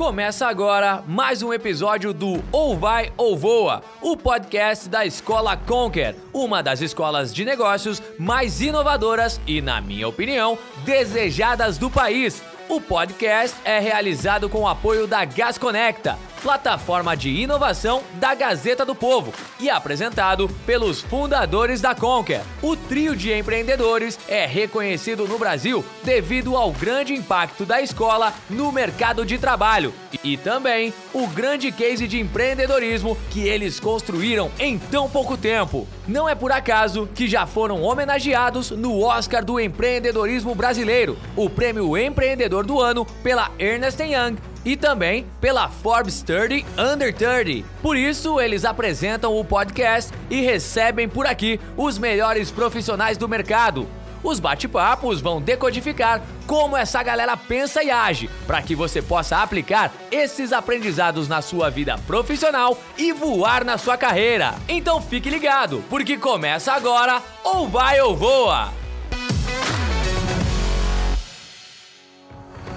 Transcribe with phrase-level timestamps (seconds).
[0.00, 6.16] Começa agora mais um episódio do Ou Vai ou Voa, o podcast da Escola Conquer,
[6.32, 12.42] uma das escolas de negócios mais inovadoras e, na minha opinião, desejadas do país.
[12.66, 18.94] O podcast é realizado com o apoio da Gasconecta plataforma de inovação da Gazeta do
[18.94, 22.42] Povo, e apresentado pelos fundadores da Conquer.
[22.62, 28.72] O trio de empreendedores é reconhecido no Brasil devido ao grande impacto da escola no
[28.72, 29.92] mercado de trabalho
[30.24, 35.86] e também o grande case de empreendedorismo que eles construíram em tão pouco tempo.
[36.08, 41.96] Não é por acaso que já foram homenageados no Oscar do Empreendedorismo Brasileiro, o prêmio
[41.96, 47.66] Empreendedor do Ano pela Ernest Young e também pela Forbes 30 Under 30.
[47.82, 53.88] Por isso, eles apresentam o podcast e recebem por aqui os melhores profissionais do mercado.
[54.22, 59.92] Os bate-papos vão decodificar como essa galera pensa e age, para que você possa aplicar
[60.10, 64.54] esses aprendizados na sua vida profissional e voar na sua carreira.
[64.68, 68.79] Então fique ligado, porque começa agora ou vai ou voa.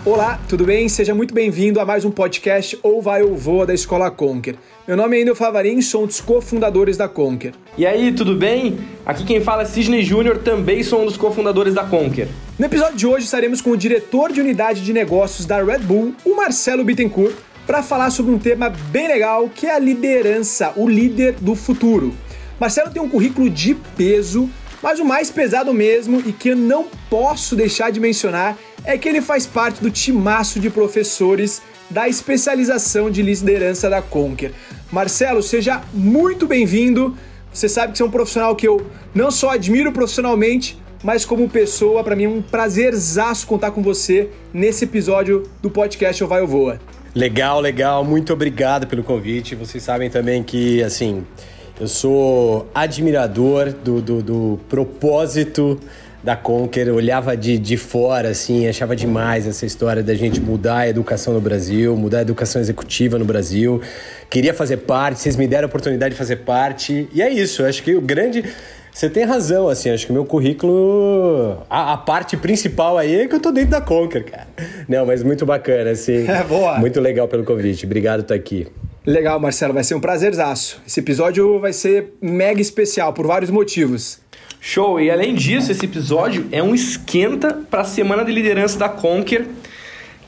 [0.05, 0.89] Olá, tudo bem?
[0.89, 4.57] Seja muito bem-vindo a mais um podcast Ou Vai ou Voa da Escola Conquer.
[4.85, 7.53] Meu nome é Endel Favarin, sou um dos cofundadores da Conquer.
[7.77, 8.79] E aí, tudo bem?
[9.05, 12.27] Aqui quem fala é Sidney Júnior, também sou um dos cofundadores da Conquer.
[12.59, 16.13] No episódio de hoje estaremos com o diretor de unidade de negócios da Red Bull,
[16.25, 17.33] o Marcelo Bittencourt,
[17.65, 22.13] para falar sobre um tema bem legal que é a liderança, o líder do futuro.
[22.59, 24.49] Marcelo tem um currículo de peso,
[24.83, 29.07] mas o mais pesado mesmo e que eu não posso deixar de mencionar é que
[29.07, 34.51] ele faz parte do timaço de professores da especialização de liderança da Conquer.
[34.91, 37.17] Marcelo, seja muito bem-vindo.
[37.53, 41.47] Você sabe que você é um profissional que eu não só admiro profissionalmente, mas como
[41.47, 46.41] pessoa, para mim é um prazerzaço contar com você nesse episódio do podcast O Vai
[46.41, 46.79] ou Voa.
[47.15, 48.03] Legal, legal.
[48.03, 49.55] Muito obrigado pelo convite.
[49.55, 51.23] Vocês sabem também que, assim,
[51.83, 55.77] eu sou admirador do, do, do propósito
[56.23, 60.87] da Conquer, olhava de, de fora, assim, achava demais essa história da gente mudar a
[60.87, 63.81] educação no Brasil, mudar a educação executiva no Brasil.
[64.29, 67.09] Queria fazer parte, vocês me deram a oportunidade de fazer parte.
[67.13, 68.45] E é isso, acho que o grande.
[68.89, 71.65] Você tem razão, assim, acho que o meu currículo.
[71.69, 74.47] A, a, parte principal aí é que eu tô dentro da Conquer, cara.
[74.87, 76.25] Não, mas muito bacana, assim.
[76.31, 76.79] É boa.
[76.79, 77.85] Muito legal pelo convite.
[77.85, 78.67] Obrigado por estar aqui.
[79.05, 80.81] Legal, Marcelo, vai ser um prazerzaço.
[80.87, 84.21] Esse episódio vai ser mega especial por vários motivos.
[84.61, 84.97] Show!
[84.97, 89.45] E além disso, esse episódio é um esquenta para a semana de liderança da Conquer,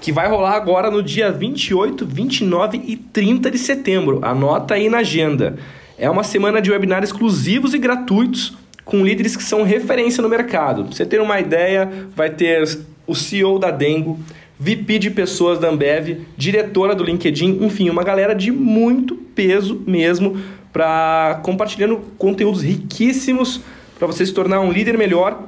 [0.02, 4.19] que vai rolar agora no dia 28, 29 e 30 de setembro.
[4.22, 5.56] Anota aí na agenda.
[5.97, 10.84] É uma semana de webinars exclusivos e gratuitos com líderes que são referência no mercado.
[10.84, 14.19] Pra você ter uma ideia, vai ter o CEO da Dengo,
[14.60, 20.38] VP de pessoas da Ambev, diretora do LinkedIn, enfim, uma galera de muito peso mesmo
[20.72, 23.62] para compartilhando conteúdos riquíssimos
[23.98, 25.44] para você se tornar um líder melhor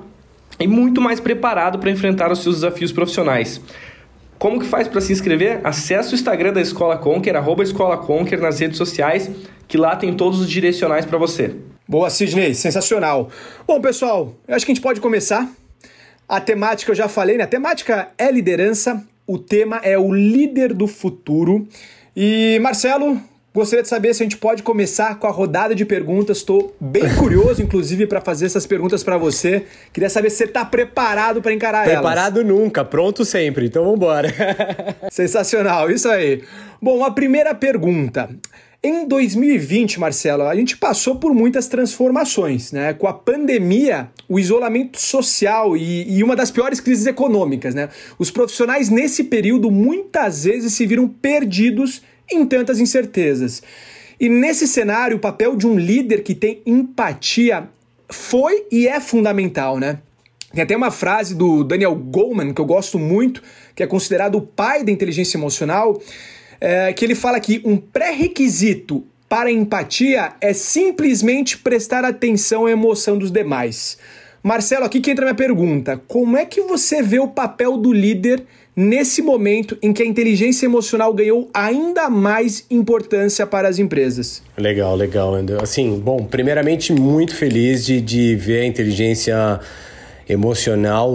[0.60, 3.62] e muito mais preparado para enfrentar os seus desafios profissionais.
[4.38, 5.62] Como que faz para se inscrever?
[5.64, 9.30] Acesse o Instagram da Escola Conquer, arroba Escola Conquer nas redes sociais,
[9.68, 11.56] que lá tem todos os direcionais para você.
[11.88, 13.30] Boa, Sidney, sensacional.
[13.66, 15.50] Bom, pessoal, eu acho que a gente pode começar.
[16.28, 17.44] A temática eu já falei, né?
[17.44, 21.68] A temática é liderança, o tema é o líder do futuro.
[22.16, 23.22] E Marcelo,
[23.58, 26.38] Gostaria de saber se a gente pode começar com a rodada de perguntas.
[26.38, 29.66] Estou bem curioso, inclusive, para fazer essas perguntas para você.
[29.92, 32.44] Queria saber se você está preparado para encarar preparado elas.
[32.44, 33.66] Preparado nunca, pronto sempre.
[33.66, 34.32] Então vamos embora.
[35.10, 36.44] Sensacional, isso aí.
[36.80, 38.30] Bom, a primeira pergunta.
[38.84, 42.94] Em 2020, Marcelo, a gente passou por muitas transformações, né?
[42.94, 47.90] Com a pandemia, o isolamento social e, e, uma das piores crises econômicas, né?
[48.20, 53.64] Os profissionais nesse período muitas vezes se viram perdidos em tantas incertezas.
[54.20, 57.68] E nesse cenário, o papel de um líder que tem empatia
[58.10, 60.00] foi e é fundamental, né?
[60.54, 63.42] Tem até uma frase do Daniel Goleman que eu gosto muito,
[63.76, 66.00] que é considerado o pai da inteligência emocional,
[66.60, 73.18] é, que ele fala que um pré-requisito para empatia é simplesmente prestar atenção à emoção
[73.18, 73.98] dos demais.
[74.42, 78.44] Marcelo, aqui que entra minha pergunta: como é que você vê o papel do líder
[78.78, 84.44] nesse momento em que a inteligência emocional ganhou ainda mais importância para as empresas.
[84.56, 85.58] Legal, legal, André.
[85.60, 89.88] Assim, bom, primeiramente, muito feliz de, de ver a inteligência emocional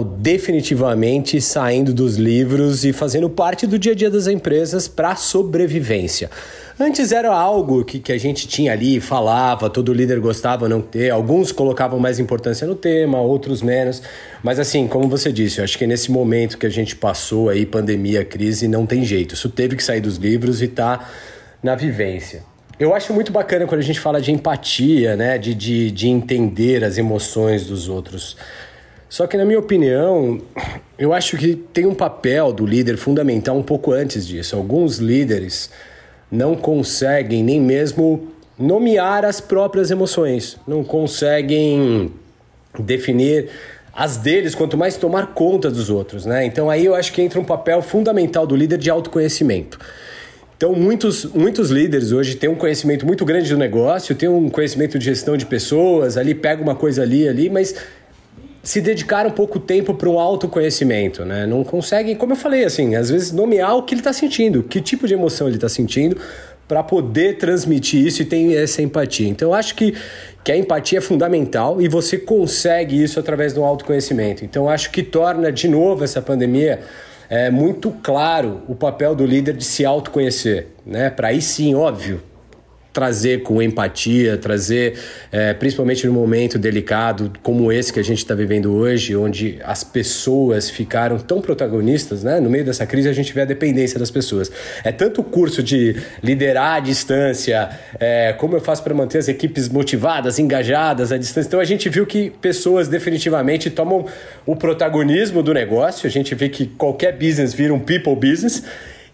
[0.03, 6.31] definitivamente saindo dos livros e fazendo parte do dia a dia das empresas para sobrevivência.
[6.79, 11.11] Antes era algo que, que a gente tinha ali, falava, todo líder gostava não ter.
[11.11, 14.01] Alguns colocavam mais importância no tema, outros menos.
[14.41, 17.63] Mas assim, como você disse, eu acho que nesse momento que a gente passou aí,
[17.67, 19.35] pandemia, crise, não tem jeito.
[19.35, 21.07] Isso teve que sair dos livros e tá
[21.61, 22.41] na vivência.
[22.79, 25.37] Eu acho muito bacana quando a gente fala de empatia, né?
[25.37, 28.35] De, de, de entender as emoções dos outros.
[29.13, 30.41] Só que, na minha opinião,
[30.97, 34.55] eu acho que tem um papel do líder fundamental um pouco antes disso.
[34.55, 35.69] Alguns líderes
[36.31, 42.11] não conseguem nem mesmo nomear as próprias emoções, não conseguem
[42.79, 43.49] definir
[43.93, 46.43] as deles, quanto mais tomar conta dos outros, né?
[46.43, 49.77] Então aí eu acho que entra um papel fundamental do líder de autoconhecimento.
[50.57, 54.97] Então, muitos, muitos líderes hoje têm um conhecimento muito grande do negócio, têm um conhecimento
[54.97, 57.75] de gestão de pessoas, ali pega uma coisa ali, ali, mas
[58.63, 61.45] se dedicaram pouco tempo para um autoconhecimento, né?
[61.45, 64.79] Não conseguem, como eu falei, assim, às vezes nomear o que ele está sentindo, que
[64.79, 66.17] tipo de emoção ele está sentindo,
[66.65, 69.27] para poder transmitir isso e ter essa empatia.
[69.27, 69.93] Então, eu acho que,
[70.45, 74.45] que a empatia é fundamental e você consegue isso através do autoconhecimento.
[74.45, 76.79] Então, eu acho que torna de novo essa pandemia
[77.29, 81.09] é, muito claro o papel do líder de se autoconhecer, né?
[81.09, 82.21] Para aí sim, óbvio,
[82.93, 84.93] trazer com empatia, trazer,
[85.31, 89.83] é, principalmente no momento delicado como esse que a gente está vivendo hoje, onde as
[89.83, 92.39] pessoas ficaram tão protagonistas, né?
[92.39, 94.51] No meio dessa crise a gente vê a dependência das pessoas.
[94.83, 97.67] É tanto o curso de liderar à distância,
[97.99, 101.47] é, como eu faço para manter as equipes motivadas, engajadas à distância.
[101.47, 104.05] Então a gente viu que pessoas definitivamente tomam
[104.45, 106.05] o protagonismo do negócio.
[106.05, 108.63] A gente vê que qualquer business vira um people business.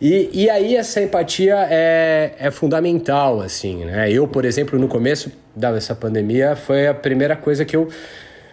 [0.02, 4.12] E, e aí essa empatia é, é fundamental, assim, né?
[4.12, 7.90] Eu, por exemplo, no começo dessa pandemia, foi a primeira coisa que eu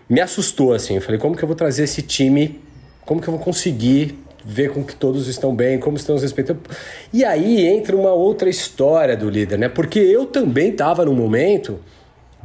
[0.09, 0.97] me assustou, assim.
[0.97, 2.61] Eu falei, como que eu vou trazer esse time,
[3.05, 6.61] como que eu vou conseguir ver com que todos estão bem, como estão os respeitando.
[7.13, 9.69] E aí entra uma outra história do líder, né?
[9.69, 11.81] Porque eu também estava num momento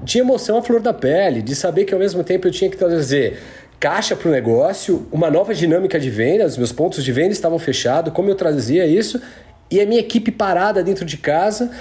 [0.01, 2.77] de emoção à flor da pele, de saber que ao mesmo tempo eu tinha que
[2.77, 3.37] trazer
[3.81, 7.57] caixa para o negócio, uma nova dinâmica de venda, os meus pontos de venda estavam
[7.57, 9.19] fechados, como eu trazia isso,
[9.71, 11.71] e a minha equipe parada dentro de casa,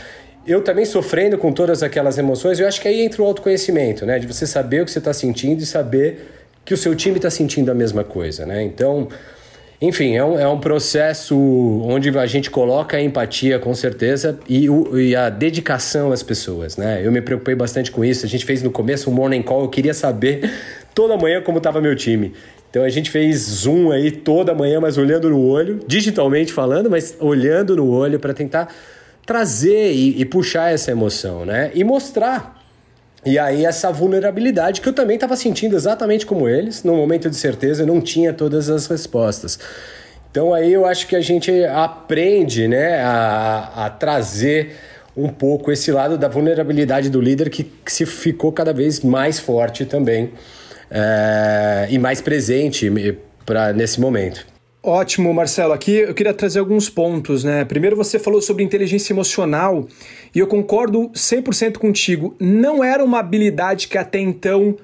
[0.46, 4.18] eu também sofrendo com todas aquelas emoções, eu acho que aí entra o autoconhecimento, né?
[4.18, 6.30] De você saber o que você está sentindo e saber
[6.64, 8.62] que o seu time está sentindo a mesma coisa, né?
[8.62, 9.08] Então,
[9.78, 11.36] enfim, é um, é um processo
[11.84, 16.78] onde a gente coloca a empatia, com certeza, e, o, e a dedicação às pessoas,
[16.78, 17.00] né?
[17.04, 18.24] Eu me preocupei bastante com isso.
[18.24, 20.50] A gente fez no começo um morning call, eu queria saber
[20.94, 22.34] toda manhã como estava meu time.
[22.70, 27.16] Então a gente fez zoom aí toda manhã, mas olhando no olho, digitalmente falando, mas
[27.18, 28.72] olhando no olho para tentar
[29.26, 31.70] trazer e, e, puxar essa emoção, né?
[31.74, 32.58] E mostrar.
[33.26, 37.36] E aí essa vulnerabilidade que eu também estava sentindo exatamente como eles, no momento de
[37.36, 39.58] certeza eu não tinha todas as respostas.
[40.30, 44.76] Então aí eu acho que a gente aprende, né, a, a trazer
[45.16, 49.40] um pouco esse lado da vulnerabilidade do líder que, que se ficou cada vez mais
[49.40, 50.32] forte também
[50.90, 52.90] é, e mais presente
[53.46, 54.46] para nesse momento.
[54.82, 55.74] Ótimo, Marcelo.
[55.74, 57.66] Aqui eu queria trazer alguns pontos, né?
[57.66, 59.86] Primeiro você falou sobre inteligência emocional
[60.34, 62.34] e eu concordo 100% contigo.
[62.40, 64.76] Não era uma habilidade que até então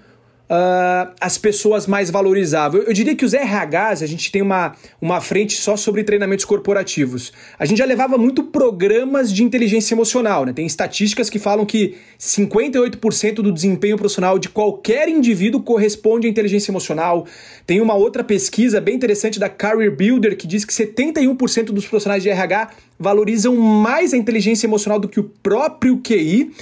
[0.51, 2.81] uh, as pessoas mais valorizavam.
[2.81, 6.45] Eu, eu, diria que os RHs, a gente tem uma, uma frente só sobre treinamentos
[6.45, 7.33] corporativos.
[7.59, 10.53] A gente já levava muito programas de inteligência emocional, né?
[10.53, 16.71] Tem estatísticas que falam que 58% do desempenho profissional de qualquer indivíduo corresponde à inteligência
[16.71, 17.27] emocional.
[17.67, 22.23] Tem uma outra pesquisa bem interessante da Career Builder que diz que 71% dos profissionais
[22.23, 26.53] de RH valorizam mais a inteligência emocional do que o próprio QI.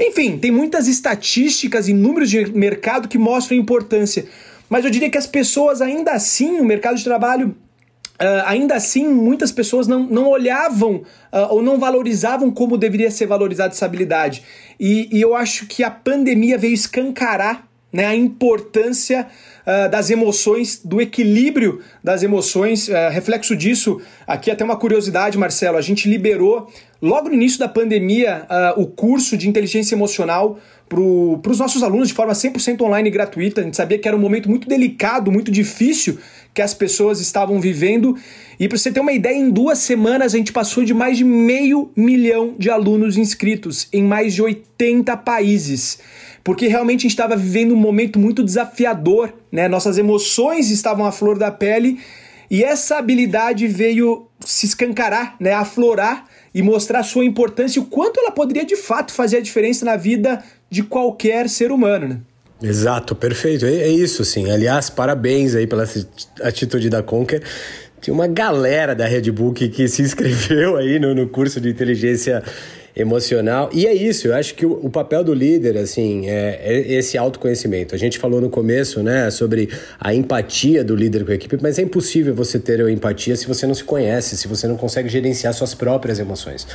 [0.00, 4.26] Enfim, tem muitas estatísticas e números de mercado que mostram a importância.
[4.66, 7.54] Mas eu diria que as pessoas, ainda assim, o mercado de trabalho
[8.22, 10.96] Uh, ainda assim, muitas pessoas não, não olhavam
[11.32, 14.44] uh, ou não valorizavam como deveria ser valorizada essa habilidade.
[14.78, 19.26] E, e eu acho que a pandemia veio escancarar né, a importância
[19.70, 22.88] uh, das emoções, do equilíbrio das emoções.
[22.88, 26.68] Uh, reflexo disso, aqui até uma curiosidade, Marcelo, a gente liberou
[27.00, 30.58] logo no início da pandemia uh, o curso de inteligência emocional
[30.88, 33.60] para os nossos alunos de forma 100% online e gratuita.
[33.60, 36.18] A gente sabia que era um momento muito delicado, muito difícil
[36.52, 38.16] que as pessoas estavam vivendo.
[38.58, 41.22] E para você ter uma ideia, em duas semanas a gente passou de mais de
[41.22, 46.00] meio milhão de alunos inscritos em mais de 80 países
[46.42, 49.68] porque realmente a gente estava vivendo um momento muito desafiador, né?
[49.68, 51.98] Nossas emoções estavam à flor da pele
[52.50, 55.52] e essa habilidade veio se escancarar, né?
[55.52, 59.84] Aflorar e mostrar sua importância e o quanto ela poderia de fato fazer a diferença
[59.84, 62.20] na vida de qualquer ser humano, né?
[62.62, 63.64] Exato, perfeito.
[63.64, 64.50] É, é isso, sim.
[64.50, 65.84] Aliás, parabéns aí pela
[66.42, 67.42] atitude da Conquer
[68.00, 71.68] tinha uma galera da Red Bull que, que se inscreveu aí no, no curso de
[71.68, 72.42] inteligência
[72.94, 73.70] emocional.
[73.72, 77.16] E é isso, eu acho que o, o papel do líder, assim, é, é, esse
[77.16, 77.94] autoconhecimento.
[77.94, 79.68] A gente falou no começo, né, sobre
[79.98, 83.46] a empatia do líder com a equipe, mas é impossível você ter a empatia se
[83.46, 86.66] você não se conhece, se você não consegue gerenciar suas próprias emoções.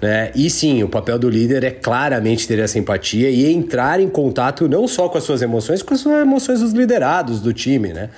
[0.00, 0.30] Né?
[0.34, 4.68] E sim, o papel do líder é claramente ter essa empatia e entrar em contato
[4.68, 8.10] não só com as suas emoções, com as emoções dos liderados do time, né?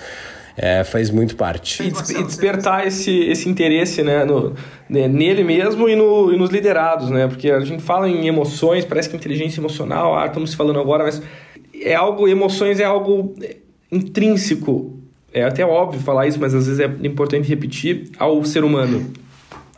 [0.61, 1.85] É, faz muito parte.
[1.85, 4.55] E, des e, despertar esse, esse interesse né, no,
[4.91, 7.29] né, nele mesmo e, no, e nos liderados, né?
[7.29, 11.23] Porque a gente fala em emoções, parece que inteligência emocional, ah, estamos falando agora, mas
[11.81, 13.35] é algo, emoções é algo
[13.91, 14.99] intrínseco.
[15.33, 19.13] É até óbvio falar isso, mas às vezes é importante repetir ao ser humano,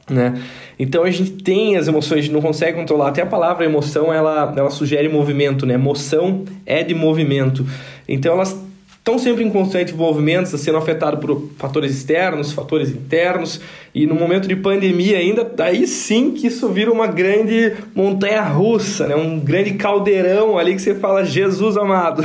[0.08, 0.40] né?
[0.78, 3.08] Então a gente tem as emoções, a gente não consegue controlar.
[3.08, 5.74] Até a palavra emoção, ela, ela sugere movimento, né?
[5.74, 7.66] Emoção é de movimento.
[8.08, 8.69] Então elas
[9.00, 13.60] estão sempre em constante envolvimento, sendo afetado por fatores externos, fatores internos,
[13.94, 19.06] e no momento de pandemia ainda, daí sim que isso vira uma grande montanha russa,
[19.06, 19.16] né?
[19.16, 22.22] um grande caldeirão ali que você fala, Jesus amado.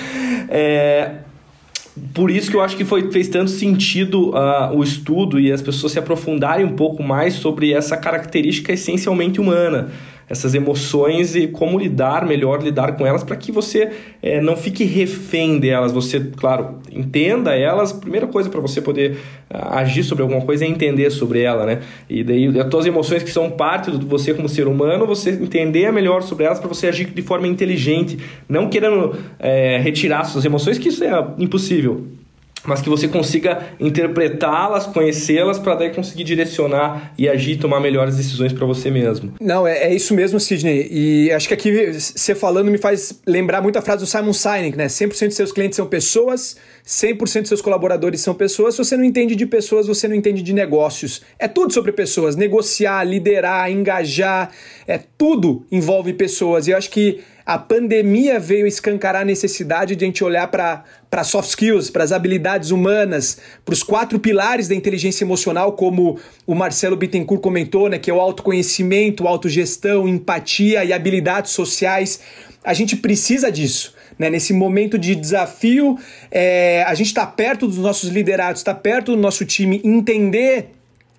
[0.50, 1.12] é,
[2.14, 5.62] por isso que eu acho que foi, fez tanto sentido uh, o estudo e as
[5.62, 9.90] pessoas se aprofundarem um pouco mais sobre essa característica essencialmente humana
[10.28, 13.90] essas emoções e como lidar melhor, lidar com elas para que você
[14.22, 15.92] é, não fique refém delas.
[15.92, 17.92] Você, claro, entenda elas.
[17.92, 19.12] Primeira coisa para você poder
[19.50, 21.80] uh, agir sobre alguma coisa é entender sobre ela, né?
[22.08, 25.90] E daí as tuas emoções que são parte de você como ser humano, você entender
[25.92, 28.18] melhor sobre elas para você agir de forma inteligente,
[28.48, 32.06] não querendo é, retirar suas emoções, que isso é impossível
[32.64, 38.52] mas que você consiga interpretá-las, conhecê-las, para daí conseguir direcionar e agir, tomar melhores decisões
[38.52, 39.34] para você mesmo.
[39.40, 40.88] Não, é, é, isso mesmo, Sidney.
[40.90, 44.76] E acho que aqui você falando me faz lembrar muito a frase do Simon Sinek,
[44.76, 44.86] né?
[44.86, 48.74] 100% de seus clientes são pessoas, 100% de seus colaboradores são pessoas.
[48.74, 51.22] Se você não entende de pessoas, você não entende de negócios.
[51.38, 52.36] É tudo sobre pessoas.
[52.36, 54.50] Negociar, liderar, engajar,
[54.86, 56.66] é tudo envolve pessoas.
[56.66, 61.24] E eu acho que a pandemia veio escancarar a necessidade de a gente olhar para
[61.24, 66.54] soft skills, para as habilidades humanas, para os quatro pilares da inteligência emocional, como o
[66.54, 72.20] Marcelo Bittencourt comentou, né, que é o autoconhecimento, autogestão, empatia e habilidades sociais.
[72.62, 73.94] A gente precisa disso.
[74.18, 74.28] Né?
[74.28, 75.98] Nesse momento de desafio,
[76.30, 80.72] é, a gente está perto dos nossos liderados, está perto do nosso time, entender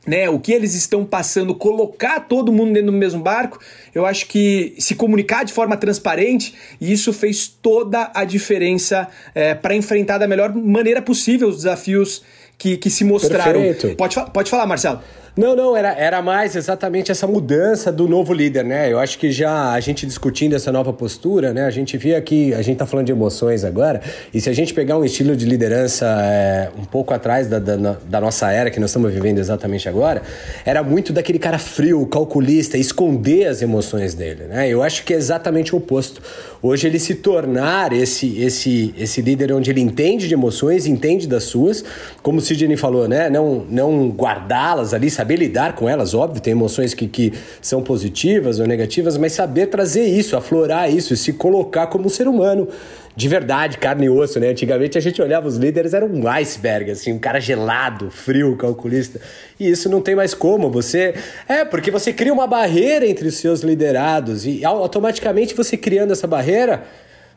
[0.07, 3.59] né, o que eles estão passando, colocar todo mundo dentro do mesmo barco,
[3.93, 9.53] eu acho que se comunicar de forma transparente, e isso fez toda a diferença é,
[9.53, 12.23] para enfrentar da melhor maneira possível os desafios
[12.57, 13.61] que, que se mostraram.
[13.61, 13.95] Perfeito.
[13.95, 15.01] Pode, pode falar, Marcelo.
[15.37, 18.91] Não, não, era, era mais exatamente essa mudança do novo líder, né?
[18.91, 21.65] Eu acho que já a gente discutindo essa nova postura, né?
[21.65, 24.01] A gente via que a gente tá falando de emoções agora,
[24.33, 27.75] e se a gente pegar um estilo de liderança é, um pouco atrás da, da,
[27.75, 30.21] da, nossa era que nós estamos vivendo exatamente agora,
[30.65, 34.67] era muito daquele cara frio, calculista, esconder as emoções dele, né?
[34.67, 36.21] Eu acho que é exatamente o oposto.
[36.61, 41.43] Hoje ele se tornar esse, esse, esse líder onde ele entende de emoções, entende das
[41.43, 41.85] suas,
[42.21, 43.29] como o Sidney falou, né?
[43.29, 48.59] Não, não guardá-las ali, saber lidar com elas, óbvio, tem emoções que, que são positivas
[48.59, 52.67] ou negativas, mas saber trazer isso, aflorar isso, se colocar como um ser humano
[53.19, 54.47] de verdade, carne e osso, né?
[54.47, 59.19] Antigamente a gente olhava os líderes, era um iceberg, assim, um cara gelado, frio, calculista.
[59.59, 60.71] E isso não tem mais como.
[60.71, 61.13] Você.
[61.45, 66.25] É, porque você cria uma barreira entre os seus liderados e automaticamente você criando essa
[66.25, 66.83] barreira.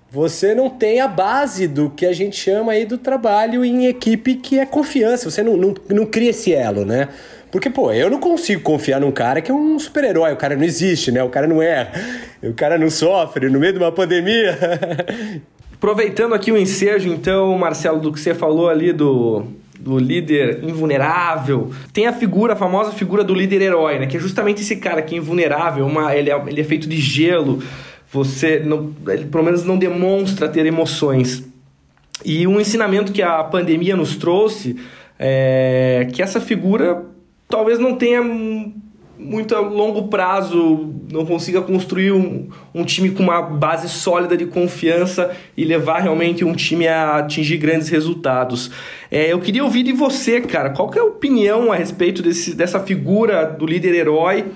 [0.09, 4.37] Você não tem a base do que a gente chama aí do trabalho em equipe,
[4.37, 5.29] que é confiança.
[5.29, 7.09] Você não, não, não cria esse elo, né?
[7.51, 10.33] Porque, pô, eu não consigo confiar num cara que é um super-herói.
[10.33, 11.25] O cara não existe, né?
[11.25, 11.91] O cara não erra.
[12.41, 14.57] O cara não sofre no meio de uma pandemia.
[15.83, 19.43] Aproveitando aqui o ensejo, então, Marcelo, do que você falou ali do,
[19.81, 21.73] do líder invulnerável.
[21.93, 24.07] Tem a figura, a famosa figura do líder herói, né?
[24.07, 26.99] Que é justamente esse cara que é invulnerável, uma, ele, é, ele é feito de
[26.99, 27.61] gelo.
[28.13, 31.43] Você, não, ele, pelo menos, não demonstra ter emoções.
[32.25, 34.77] E um ensinamento que a pandemia nos trouxe
[35.19, 37.05] é que essa figura
[37.49, 38.23] talvez não tenha
[39.23, 44.47] muito a longo prazo, não consiga construir um, um time com uma base sólida de
[44.47, 48.71] confiança e levar realmente um time a atingir grandes resultados.
[49.11, 52.55] É, eu queria ouvir de você, cara, qual que é a opinião a respeito desse,
[52.55, 54.47] dessa figura do líder herói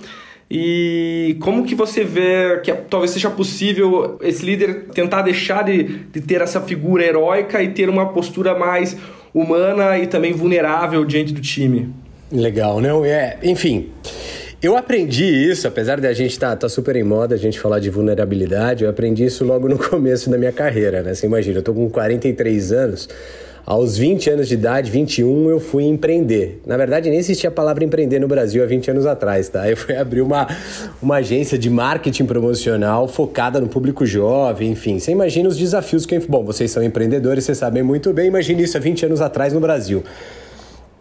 [0.50, 6.20] e como que você vê que talvez seja possível esse líder tentar deixar de, de
[6.20, 8.96] ter essa figura heróica e ter uma postura mais
[9.34, 11.92] humana e também vulnerável diante do time?
[12.30, 13.04] Legal, não?
[13.04, 13.88] É, enfim.
[14.66, 17.60] Eu aprendi isso, apesar de a gente estar tá, tá super em moda, a gente
[17.60, 21.14] falar de vulnerabilidade, eu aprendi isso logo no começo da minha carreira, né?
[21.14, 23.08] Você imagina, eu tô com 43 anos,
[23.64, 26.60] aos 20 anos de idade, 21, eu fui empreender.
[26.66, 29.70] Na verdade, nem existia a palavra empreender no Brasil há 20 anos atrás, tá?
[29.70, 30.48] Eu fui abrir uma,
[31.00, 34.98] uma agência de marketing promocional focada no público jovem, enfim.
[34.98, 36.18] Você imagina os desafios que...
[36.18, 38.26] Bom, vocês são empreendedores, vocês sabem muito bem.
[38.26, 40.02] Imagine isso há 20 anos atrás no Brasil.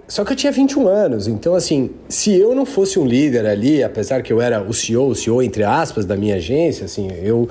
[0.07, 3.83] Só que eu tinha 21 anos, então assim, se eu não fosse um líder ali,
[3.83, 7.49] apesar que eu era o CEO, o CEO entre aspas da minha agência, assim, eu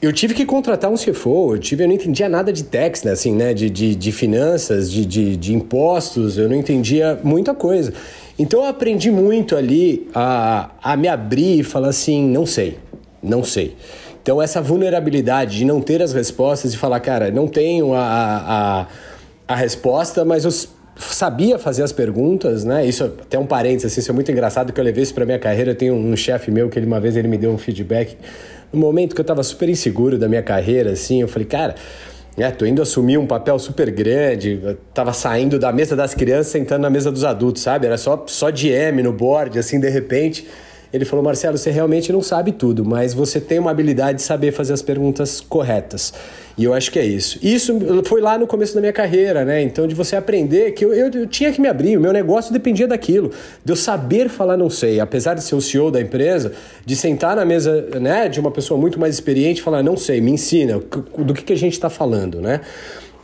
[0.00, 3.12] eu tive que contratar um CFO, eu, tive, eu não entendia nada de tax, né,
[3.12, 7.92] assim, né, de, de, de finanças, de, de, de impostos, eu não entendia muita coisa.
[8.36, 12.78] Então eu aprendi muito ali a, a me abrir e falar assim, não sei,
[13.22, 13.76] não sei.
[14.20, 18.86] Então essa vulnerabilidade de não ter as respostas e falar, cara, não tenho a, a,
[19.46, 20.50] a resposta, mas eu
[20.96, 22.84] sabia fazer as perguntas, né?
[22.86, 25.38] Isso até um parênteses, assim, isso é muito engraçado que eu levei isso para minha
[25.38, 25.72] carreira.
[25.72, 28.16] Eu tenho um chefe meu que ele, uma vez ele me deu um feedback
[28.72, 31.74] no momento que eu estava super inseguro da minha carreira, assim, eu falei, cara,
[32.36, 36.46] é, tô indo assumir um papel super grande, eu tava saindo da mesa das crianças,
[36.46, 37.86] sentando na mesa dos adultos, sabe?
[37.86, 40.48] Era só só de M no board, assim, de repente.
[40.90, 44.52] Ele falou: Marcelo, você realmente não sabe tudo, mas você tem uma habilidade de saber
[44.52, 46.14] fazer as perguntas corretas.
[46.56, 47.38] E eu acho que é isso.
[47.42, 49.62] Isso foi lá no começo da minha carreira, né?
[49.62, 52.52] Então, de você aprender que eu, eu, eu, tinha que me abrir, o meu negócio
[52.52, 53.30] dependia daquilo,
[53.64, 55.00] de eu saber falar não sei.
[55.00, 56.52] Apesar de ser o CEO da empresa,
[56.84, 60.20] de sentar na mesa né, de uma pessoa muito mais experiente e falar não sei,
[60.20, 60.78] me ensina,
[61.18, 62.60] do que, que a gente está falando, né?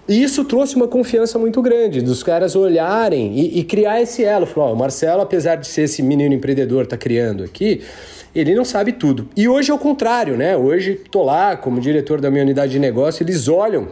[0.08, 4.46] E isso trouxe uma confiança muito grande dos caras olharem e, e criar esse elo.
[4.46, 7.82] Falar, ó, o Marcelo, apesar de ser esse menino empreendedor, tá criando aqui,
[8.34, 9.28] ele não sabe tudo.
[9.36, 10.56] E hoje é o contrário, né?
[10.56, 13.88] Hoje tô lá como diretor da minha unidade de negócio, eles olham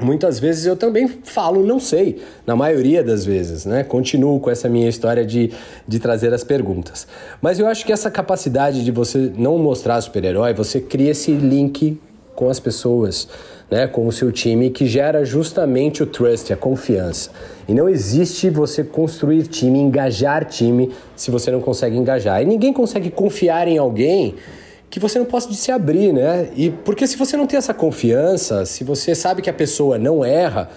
[0.00, 3.84] Muitas vezes eu também falo não sei, na maioria das vezes, né?
[3.84, 5.50] Continuo com essa minha história de,
[5.86, 7.06] de trazer as perguntas.
[7.42, 12.00] Mas eu acho que essa capacidade de você não mostrar super-herói, você cria esse link
[12.34, 13.28] com as pessoas
[13.72, 17.30] né, com o seu time, que gera justamente o trust, a confiança.
[17.66, 22.42] E não existe você construir time, engajar time, se você não consegue engajar.
[22.42, 24.34] E ninguém consegue confiar em alguém
[24.90, 26.50] que você não possa se abrir, né?
[26.54, 30.22] E porque se você não tem essa confiança, se você sabe que a pessoa não
[30.22, 30.68] erra,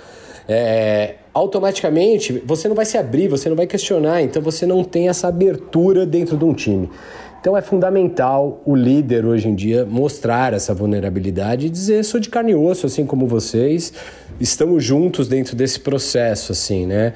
[0.48, 5.10] é, automaticamente você não vai se abrir, você não vai questionar, então você não tem
[5.10, 6.90] essa abertura dentro de um time.
[7.40, 12.30] Então é fundamental o líder hoje em dia mostrar essa vulnerabilidade e dizer sou de
[12.30, 13.94] carne e osso, assim como vocês,
[14.40, 17.14] estamos juntos dentro desse processo, assim, né?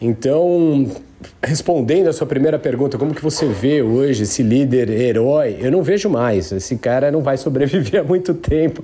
[0.00, 0.86] Então,
[1.42, 5.56] respondendo a sua primeira pergunta, como que você vê hoje esse líder herói?
[5.60, 6.52] Eu não vejo mais.
[6.52, 8.82] Esse cara não vai sobreviver há muito tempo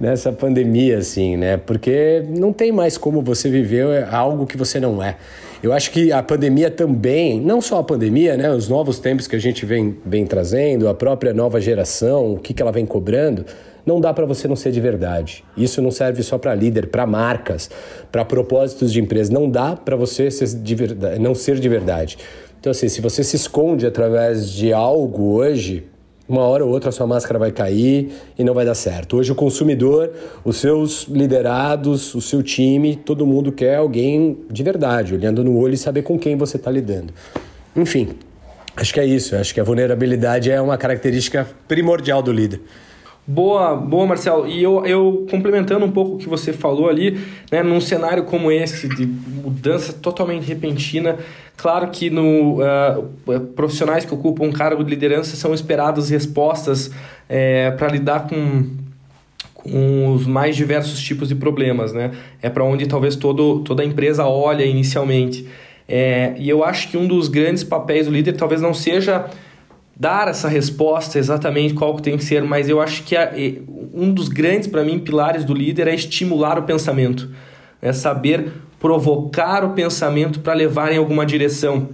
[0.00, 1.56] nessa pandemia, assim, né?
[1.56, 5.16] Porque não tem mais como você viver algo que você não é.
[5.62, 9.36] Eu acho que a pandemia também, não só a pandemia, né, os novos tempos que
[9.36, 13.46] a gente vem, vem trazendo, a própria nova geração, o que, que ela vem cobrando,
[13.86, 15.44] não dá para você não ser de verdade.
[15.56, 17.70] Isso não serve só para líder, para marcas,
[18.10, 19.32] para propósitos de empresa.
[19.32, 22.18] Não dá para você ser de verdade, não ser de verdade.
[22.58, 25.84] Então, assim, se você se esconde através de algo hoje,
[26.28, 29.16] uma hora ou outra a sua máscara vai cair e não vai dar certo.
[29.16, 30.10] Hoje o consumidor,
[30.44, 35.74] os seus liderados, o seu time, todo mundo quer alguém de verdade, olhando no olho
[35.74, 37.12] e saber com quem você está lidando.
[37.74, 38.10] Enfim,
[38.76, 39.34] acho que é isso.
[39.36, 42.60] Acho que a vulnerabilidade é uma característica primordial do líder.
[43.24, 44.48] Boa, boa, Marcelo.
[44.48, 47.20] E eu, eu complementando um pouco o que você falou ali,
[47.52, 51.16] né, num cenário como esse, de mudança totalmente repentina,
[51.56, 56.90] claro que no uh, profissionais que ocupam um cargo de liderança são esperadas respostas
[57.28, 58.66] é, para lidar com,
[59.54, 62.10] com os mais diversos tipos de problemas, né?
[62.42, 65.46] É para onde talvez todo, toda a empresa olha inicialmente.
[65.88, 69.26] É, e eu acho que um dos grandes papéis do líder talvez não seja
[70.02, 73.32] dar essa resposta exatamente qual que tem que ser, mas eu acho que a,
[73.94, 77.30] um dos grandes, para mim, pilares do líder é estimular o pensamento,
[77.80, 81.90] é saber provocar o pensamento para levar em alguma direção.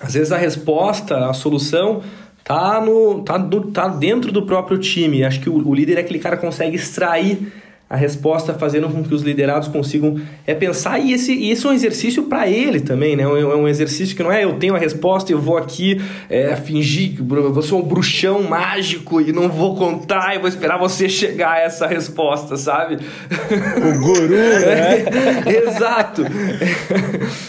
[0.00, 2.02] Às vezes a resposta, a solução
[2.44, 3.36] tá no tá,
[3.74, 5.24] tá dentro do próprio time.
[5.24, 7.52] Acho que o, o líder é aquele cara que consegue extrair
[7.90, 11.70] a resposta fazendo com que os liderados consigam é pensar e esse, e esse é
[11.70, 13.24] um exercício para ele também, né?
[13.24, 16.54] É um exercício que não é eu tenho a resposta e eu vou aqui é,
[16.54, 21.08] fingir que eu sou um bruxão mágico e não vou contar e vou esperar você
[21.08, 22.96] chegar a essa resposta, sabe?
[22.96, 25.00] O guru, né?
[25.46, 26.22] É, exato.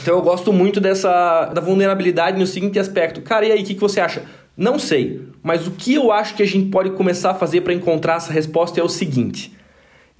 [0.01, 3.21] então eu gosto muito dessa da vulnerabilidade no seguinte aspecto.
[3.21, 4.23] Cara, e aí, o que, que você acha?
[4.57, 7.73] Não sei, mas o que eu acho que a gente pode começar a fazer para
[7.73, 9.60] encontrar essa resposta é o seguinte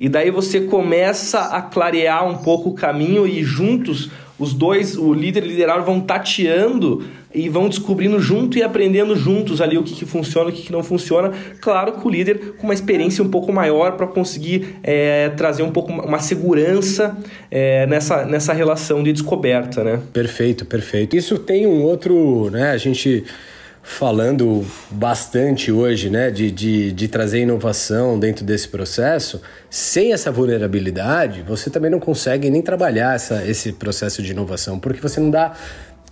[0.02, 4.10] e daí você começa a clarear um pouco o caminho e juntos
[4.40, 9.16] os dois, o líder e o liderado, vão tateando e vão descobrindo junto e aprendendo
[9.16, 11.32] juntos ali o que, que funciona e o que, que não funciona.
[11.62, 15.70] Claro que o líder com uma experiência um pouco maior para conseguir é, trazer um
[15.70, 17.16] pouco uma segurança
[17.52, 20.00] é, nessa, nessa relação de descoberta, né?
[20.12, 21.16] Perfeito, perfeito.
[21.16, 22.72] Isso tem um outro, né?
[22.72, 23.24] A gente
[23.84, 31.42] falando bastante hoje, né, de, de, de trazer inovação dentro desse processo, sem essa vulnerabilidade,
[31.42, 35.54] você também não consegue nem trabalhar essa, esse processo de inovação, porque você não dá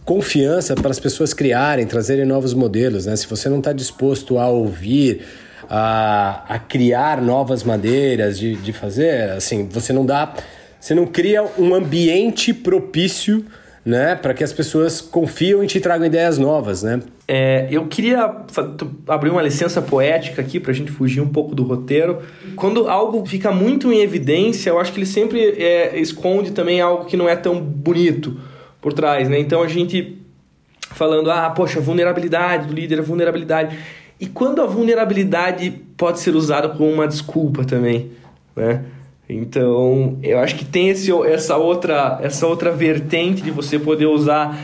[0.03, 3.15] confiança para as pessoas criarem, trazerem novos modelos, né?
[3.15, 5.21] Se você não está disposto a ouvir,
[5.69, 10.33] a, a criar novas maneiras de, de fazer, assim, você não dá,
[10.79, 13.45] você não cria um ambiente propício
[13.85, 14.15] né?
[14.15, 16.99] Para que as pessoas confiam e te tragam ideias novas, né?
[17.27, 18.35] É, eu queria
[19.07, 22.19] abrir uma licença poética aqui para a gente fugir um pouco do roteiro.
[22.55, 27.05] Quando algo fica muito em evidência, eu acho que ele sempre é, esconde também algo
[27.05, 28.39] que não é tão bonito
[28.81, 29.39] por trás, né?
[29.39, 30.17] Então a gente
[30.91, 33.77] falando, ah, poxa, vulnerabilidade do líder, vulnerabilidade.
[34.19, 38.11] E quando a vulnerabilidade pode ser usada como uma desculpa também,
[38.55, 38.83] né?
[39.29, 44.57] Então, eu acho que tem esse, essa, outra, essa outra vertente de você poder usar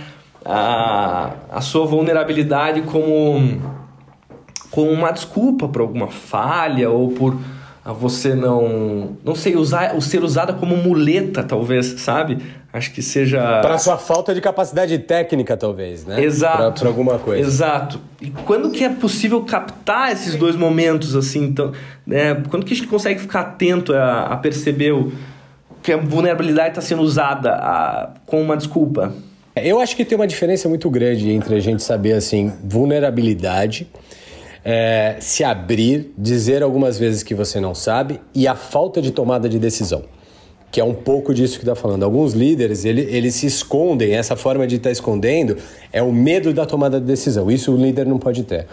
[0.44, 3.62] a, a sua vulnerabilidade como,
[4.72, 7.38] como uma desculpa por alguma falha ou por
[7.94, 12.40] você não não sei usar ser usada como muleta talvez sabe
[12.76, 16.24] acho que seja para sua falta de capacidade técnica talvez né?
[16.24, 16.82] Exato.
[16.82, 17.48] Para alguma coisa.
[17.48, 18.00] Exato.
[18.22, 21.72] E quando que é possível captar esses dois momentos assim então
[22.06, 22.36] né?
[22.50, 25.12] Quando que a gente consegue ficar atento a, a perceber o,
[25.82, 29.14] que a vulnerabilidade está sendo usada a, com uma desculpa?
[29.56, 33.88] Eu acho que tem uma diferença muito grande entre a gente saber assim vulnerabilidade
[34.66, 39.48] é, se abrir, dizer algumas vezes que você não sabe e a falta de tomada
[39.48, 40.04] de decisão.
[40.76, 42.04] Que é um pouco disso que está falando.
[42.04, 45.56] Alguns líderes, ele, eles se escondem, essa forma de estar tá escondendo
[45.90, 47.50] é o medo da tomada de decisão.
[47.50, 48.68] Isso o líder não pode ter.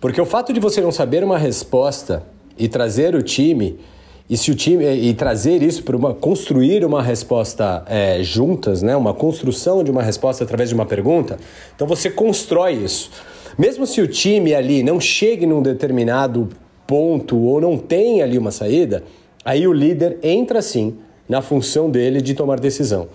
[0.00, 2.22] Porque o fato de você não saber uma resposta
[2.56, 3.78] e trazer o time
[4.26, 8.96] e se o time e trazer isso para uma construir uma resposta é, juntas, né,
[8.96, 11.36] uma construção de uma resposta através de uma pergunta,
[11.76, 13.10] então você constrói isso.
[13.58, 16.48] Mesmo se o time ali não chegue num determinado
[16.86, 19.04] ponto ou não tem ali uma saída,
[19.44, 20.96] aí o líder entra sim
[21.28, 23.08] na função dele de tomar decisão.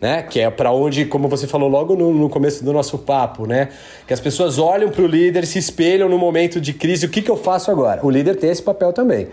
[0.00, 0.22] Né?
[0.22, 3.70] Que é para onde, como você falou logo no, no, começo do nosso papo, né?
[4.06, 7.22] Que as pessoas olham para o líder, se espelham no momento de crise, o que,
[7.22, 8.04] que eu faço agora?
[8.04, 9.28] O líder tem esse papel também.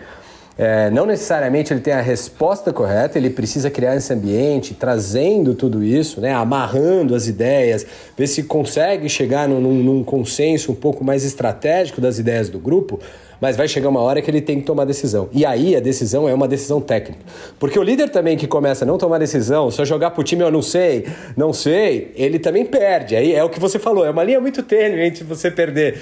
[0.56, 5.82] É, não necessariamente ele tem a resposta correta, ele precisa criar esse ambiente, trazendo tudo
[5.82, 11.24] isso, né, amarrando as ideias, ver se consegue chegar num, num consenso um pouco mais
[11.24, 13.00] estratégico das ideias do grupo,
[13.42, 15.28] mas vai chegar uma hora que ele tem que tomar decisão.
[15.32, 17.18] E aí a decisão é uma decisão técnica.
[17.58, 20.50] Porque o líder também que começa a não tomar decisão, só jogar pro time, eu
[20.52, 23.16] não sei, não sei, ele também perde.
[23.16, 26.00] Aí é o que você falou, é uma linha muito tênue entre você perder.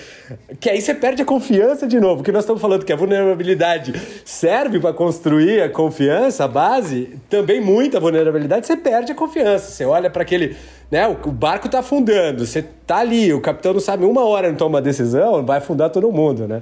[0.60, 3.94] Que aí você perde a confiança de novo, que nós estamos falando que a vulnerabilidade
[4.22, 9.70] serve para construir a confiança, a base, também muita vulnerabilidade, você perde a confiança.
[9.70, 10.56] Você olha para aquele
[10.90, 11.06] né?
[11.06, 14.82] O, barco está afundando, você tá ali, o capitão não sabe uma hora não toma
[14.82, 16.60] decisão, vai afundar todo mundo, né?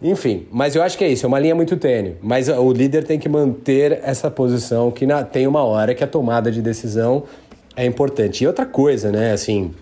[0.00, 2.16] Enfim, mas eu acho que é isso, é uma linha muito tênue.
[2.22, 6.06] Mas o líder tem que manter essa posição que na, tem uma hora que a
[6.06, 7.24] tomada de decisão
[7.76, 8.44] é importante.
[8.44, 9.72] E outra coisa, né, assim,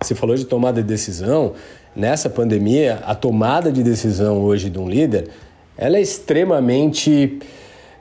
[0.00, 1.54] você falou de tomada de decisão,
[1.94, 5.28] nessa pandemia, a tomada de decisão hoje de um líder,
[5.76, 7.40] ela é extremamente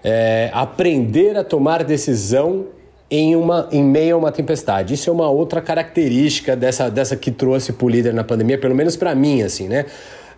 [0.04, 2.66] é, aprender a tomar decisão
[3.10, 4.94] em, uma, em meio a uma tempestade.
[4.94, 8.76] Isso é uma outra característica dessa, dessa que trouxe para o líder na pandemia, pelo
[8.76, 9.86] menos para mim, assim, né?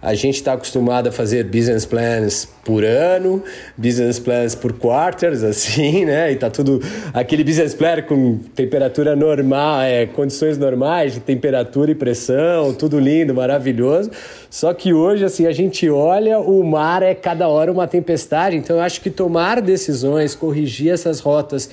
[0.06, 3.44] A gente está acostumado a fazer business plans por ano,
[3.76, 6.32] business plans por quarters, assim, né?
[6.32, 6.80] E tá tudo
[7.12, 13.34] aquele business plan com temperatura normal, é, condições normais de temperatura e pressão, tudo lindo,
[13.34, 14.12] maravilhoso.
[14.48, 18.56] Só que hoje, assim, a gente olha, o mar é cada hora uma tempestade.
[18.56, 21.68] Então, eu acho que tomar decisões, corrigir essas rotas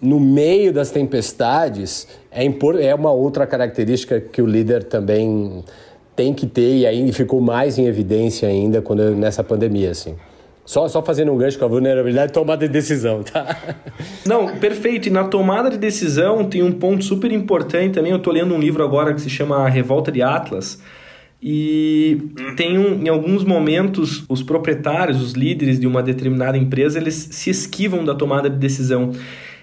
[0.00, 2.44] no meio das tempestades é,
[2.80, 5.62] é uma outra característica que o líder também
[6.14, 10.14] tem que ter e aí ficou mais em evidência ainda quando nessa pandemia, assim.
[10.64, 13.56] Só, só fazendo um gancho com a vulnerabilidade, tomada de decisão, tá?
[14.24, 15.08] Não, perfeito.
[15.08, 18.12] E na tomada de decisão tem um ponto super importante também.
[18.12, 20.80] Eu estou lendo um livro agora que se chama A Revolta de Atlas.
[21.42, 27.14] E tem um, em alguns momentos os proprietários, os líderes de uma determinada empresa, eles
[27.32, 29.10] se esquivam da tomada de decisão.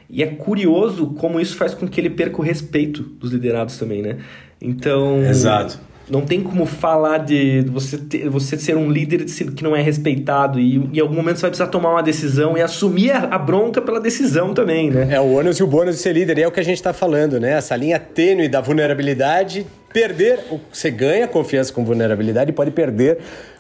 [0.10, 4.02] E é curioso como isso faz com que ele perca o respeito dos liderados também,
[4.02, 4.18] né?
[4.60, 5.24] Então.
[5.24, 9.82] Exato não tem como falar de você, ter, você ser um líder que não é
[9.82, 13.38] respeitado e em algum momento você vai precisar tomar uma decisão e assumir a, a
[13.38, 15.08] bronca pela decisão também, né?
[15.12, 16.78] É o ônus e o bônus de ser líder, e é o que a gente
[16.78, 17.52] está falando, né?
[17.52, 20.40] Essa linha tênue da vulnerabilidade, perder,
[20.72, 23.20] você ganha confiança com vulnerabilidade e pode perder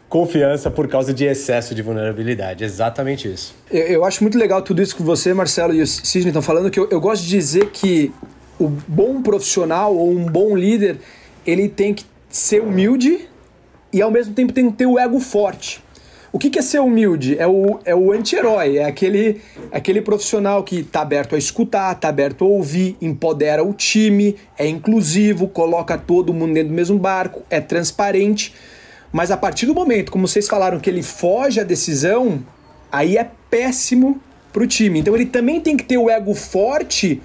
[0.09, 2.63] confiança por causa de excesso de vulnerabilidade.
[2.63, 3.53] Exatamente isso.
[3.71, 6.71] Eu, eu, acho muito legal tudo isso que você, Marcelo e o Sidney estão falando,
[6.71, 8.11] que eu, eu gosto de dizer que
[8.59, 10.97] o bom profissional ou um bom líder,
[11.45, 13.27] ele tem que ser humilde
[13.91, 15.83] e ao mesmo tempo tem que ter o ego forte.
[16.31, 17.35] O que, que é ser humilde?
[17.39, 22.07] É o, é o anti-herói, é aquele, aquele profissional que está aberto a escutar, está
[22.07, 27.41] aberto a ouvir, empodera o time, é inclusivo, coloca todo mundo dentro do mesmo barco,
[27.49, 28.53] é transparente.
[29.11, 32.45] Mas a partir do momento, como vocês falaram, que ele foge à decisão,
[32.91, 34.21] aí é péssimo
[34.53, 34.99] para o time.
[34.99, 37.19] Então ele também tem que ter o ego forte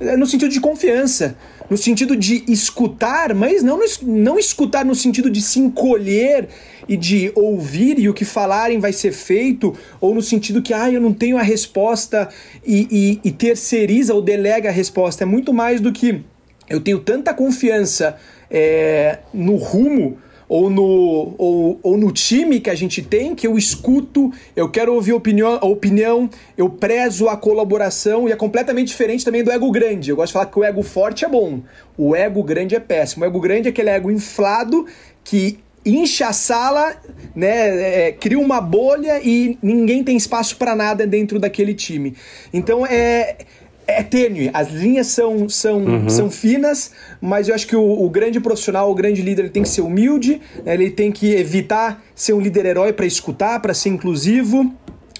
[0.00, 1.36] é, no sentido de confiança,
[1.70, 6.48] no sentido de escutar, mas não, não escutar no sentido de se encolher
[6.88, 10.90] e de ouvir e o que falarem vai ser feito, ou no sentido que, ah,
[10.90, 12.28] eu não tenho a resposta
[12.66, 15.24] e, e, e terceiriza ou delega a resposta.
[15.24, 16.22] É muito mais do que
[16.68, 18.16] eu tenho tanta confiança
[18.50, 23.58] é, no rumo ou no, ou, ou no time que a gente tem, que eu
[23.58, 29.24] escuto, eu quero ouvir opinião, a opinião, eu prezo a colaboração e é completamente diferente
[29.24, 30.10] também do ego grande.
[30.10, 31.60] Eu gosto de falar que o ego forte é bom,
[31.96, 33.24] o ego grande é péssimo.
[33.24, 34.86] O ego grande é aquele ego inflado
[35.22, 36.96] que incha a sala,
[37.34, 42.14] né, é, cria uma bolha e ninguém tem espaço para nada dentro daquele time.
[42.52, 43.36] Então é
[43.88, 46.08] é tênue, as linhas são, são, uhum.
[46.10, 49.62] são finas, mas eu acho que o, o, grande profissional, o grande líder, ele tem
[49.62, 50.74] que ser humilde, né?
[50.74, 54.70] ele tem que evitar ser um líder herói para escutar, para ser inclusivo.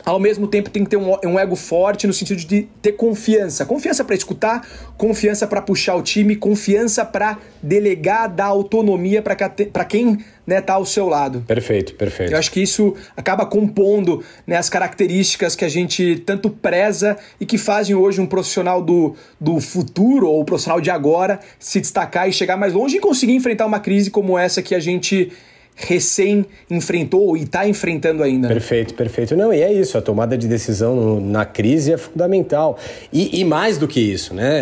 [0.04, 3.64] Ao mesmo tempo tem que ter um, um, ego forte no sentido de ter confiança.
[3.66, 10.18] Confiança para escutar, confiança para puxar o time, confiança para delegar, dar autonomia para quem
[10.46, 11.44] né, tá ao seu lado.
[11.46, 12.32] Perfeito, perfeito.
[12.32, 17.44] Eu acho que isso acaba compondo né, as características que a gente tanto preza e
[17.44, 22.28] que fazem hoje um profissional do, do futuro ou o profissional de agora se destacar
[22.28, 25.30] e chegar mais longe e conseguir enfrentar uma crise como essa que a gente
[25.78, 28.48] recém enfrentou e está enfrentando ainda.
[28.48, 29.36] Perfeito, perfeito.
[29.36, 32.76] Não, e é isso, a tomada de decisão na crise é fundamental.
[33.12, 34.60] E, e, mais do que isso, né?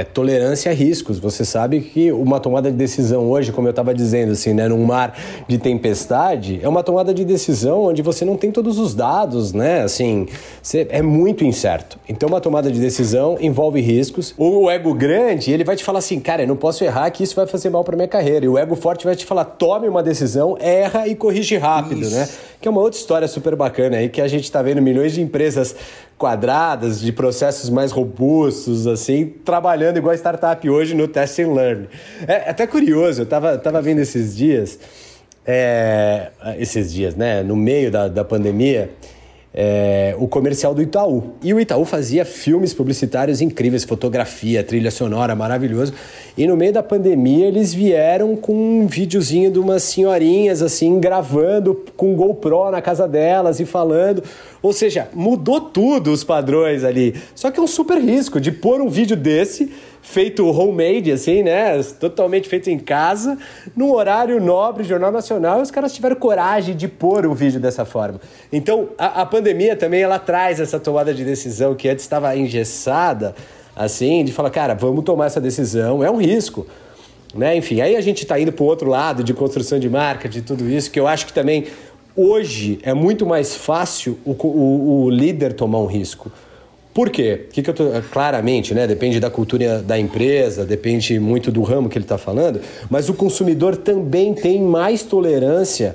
[0.00, 1.18] É, tolerância a riscos.
[1.18, 4.84] Você sabe que uma tomada de decisão hoje, como eu estava dizendo, assim, né, num
[4.84, 9.54] mar de tempestade, é uma tomada de decisão onde você não tem todos os dados,
[9.54, 9.82] né?
[9.82, 10.26] Assim,
[10.62, 11.98] você, é muito incerto.
[12.06, 14.34] Então, uma tomada de decisão envolve riscos.
[14.36, 17.34] O ego grande, ele vai te falar assim, cara, eu não posso errar que isso
[17.34, 18.44] vai fazer mal para minha carreira.
[18.44, 22.14] E o ego forte vai te falar, tome uma decisão erra e corrige rápido, Isso.
[22.14, 22.28] né?
[22.60, 25.20] Que é uma outra história super bacana aí que a gente está vendo milhões de
[25.20, 25.74] empresas
[26.16, 31.88] quadradas, de processos mais robustos, assim, trabalhando igual a startup hoje no test and learn.
[32.26, 34.78] É até curioso, eu tava, tava vendo esses dias,
[35.46, 37.42] é, esses dias, né?
[37.42, 38.90] No meio da, da pandemia,
[39.60, 41.32] é, o comercial do Itaú.
[41.42, 45.92] E o Itaú fazia filmes publicitários incríveis, fotografia, trilha sonora, maravilhoso.
[46.36, 51.84] E no meio da pandemia eles vieram com um videozinho de umas senhorinhas assim, gravando
[51.96, 54.22] com GoPro na casa delas e falando.
[54.62, 57.16] Ou seja, mudou tudo os padrões ali.
[57.34, 61.82] Só que é um super risco de pôr um vídeo desse feito homemade, assim, né?
[62.00, 63.38] Totalmente feito em casa,
[63.76, 67.84] num horário nobre, Jornal Nacional, e os caras tiveram coragem de pôr o vídeo dessa
[67.84, 68.20] forma.
[68.52, 73.34] Então, a, a pandemia também, ela traz essa tomada de decisão que antes estava engessada,
[73.74, 76.66] assim, de falar, cara, vamos tomar essa decisão, é um risco.
[77.34, 77.56] Né?
[77.56, 80.42] Enfim, aí a gente está indo para o outro lado de construção de marca, de
[80.42, 81.66] tudo isso, que eu acho que também
[82.16, 86.32] hoje é muito mais fácil o, o, o líder tomar um risco.
[86.98, 87.42] Por quê?
[87.52, 88.84] Que que eu tô, claramente, né?
[88.84, 93.14] Depende da cultura da empresa, depende muito do ramo que ele está falando, mas o
[93.14, 95.94] consumidor também tem mais tolerância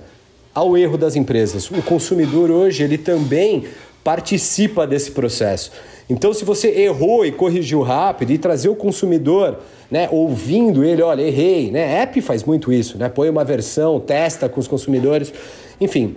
[0.56, 1.70] ao erro das empresas.
[1.70, 3.66] O consumidor hoje ele também
[4.02, 5.74] participa desse processo.
[6.10, 9.60] Então, se você errou e corrigiu rápido e trazer o consumidor,
[9.92, 12.02] né, ouvindo ele, olha, errei, né?
[12.02, 13.10] App faz muito isso, né?
[13.10, 15.34] Põe uma versão, testa com os consumidores,
[15.82, 16.16] enfim,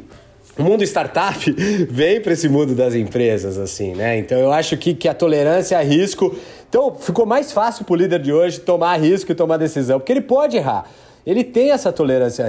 [0.58, 1.50] o mundo startup
[1.90, 4.18] vem para esse mundo das empresas, assim, né?
[4.18, 6.34] Então eu acho que, que a tolerância a risco.
[6.68, 10.12] Então ficou mais fácil para o líder de hoje tomar risco e tomar decisão, porque
[10.12, 10.86] ele pode errar.
[11.26, 12.46] Ele tem essa tolerância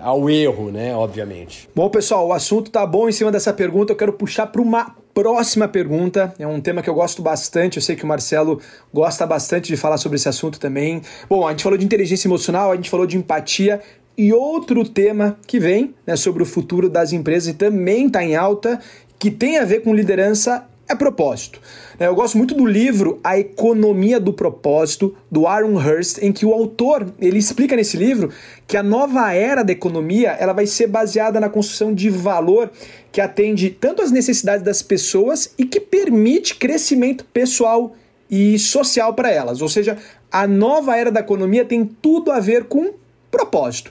[0.00, 0.94] ao erro, né?
[0.94, 1.68] Obviamente.
[1.74, 3.92] Bom, pessoal, o assunto tá bom em cima dessa pergunta.
[3.92, 6.32] Eu quero puxar para uma próxima pergunta.
[6.38, 7.76] É um tema que eu gosto bastante.
[7.76, 8.60] Eu sei que o Marcelo
[8.92, 11.02] gosta bastante de falar sobre esse assunto também.
[11.28, 13.80] Bom, a gente falou de inteligência emocional, a gente falou de empatia.
[14.16, 18.36] E outro tema que vem né, sobre o futuro das empresas e também está em
[18.36, 18.80] alta,
[19.18, 21.60] que tem a ver com liderança, é propósito.
[21.98, 22.06] Né?
[22.06, 26.52] Eu gosto muito do livro A Economia do Propósito, do Aaron Hurst, em que o
[26.52, 28.30] autor ele explica nesse livro
[28.66, 32.70] que a nova era da economia ela vai ser baseada na construção de valor
[33.10, 37.94] que atende tanto às necessidades das pessoas e que permite crescimento pessoal
[38.30, 39.60] e social para elas.
[39.60, 39.98] Ou seja,
[40.30, 42.92] a nova era da economia tem tudo a ver com
[43.34, 43.90] propósito.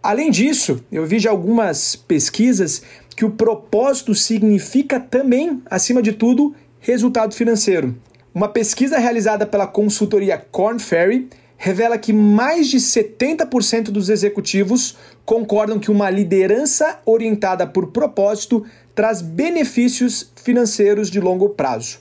[0.00, 2.80] Além disso, eu vi já algumas pesquisas
[3.16, 7.96] que o propósito significa também, acima de tudo, resultado financeiro.
[8.32, 15.80] Uma pesquisa realizada pela consultoria Corn Ferry revela que mais de 70% dos executivos concordam
[15.80, 21.98] que uma liderança orientada por propósito traz benefícios financeiros de longo prazo.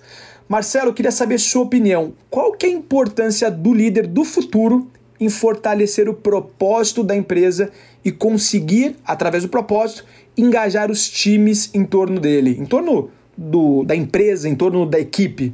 [0.47, 2.13] Marcelo, queria saber sua opinião.
[2.29, 4.87] Qual que é a importância do líder do futuro
[5.19, 7.71] em fortalecer o propósito da empresa
[8.03, 10.05] e conseguir, através do propósito,
[10.37, 15.53] engajar os times em torno dele, em torno do, da empresa, em torno da equipe?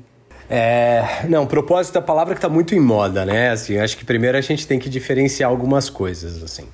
[0.50, 3.52] É, não, propósito é a palavra que está muito em moda, né?
[3.52, 6.66] Assim, acho que primeiro a gente tem que diferenciar algumas coisas, assim.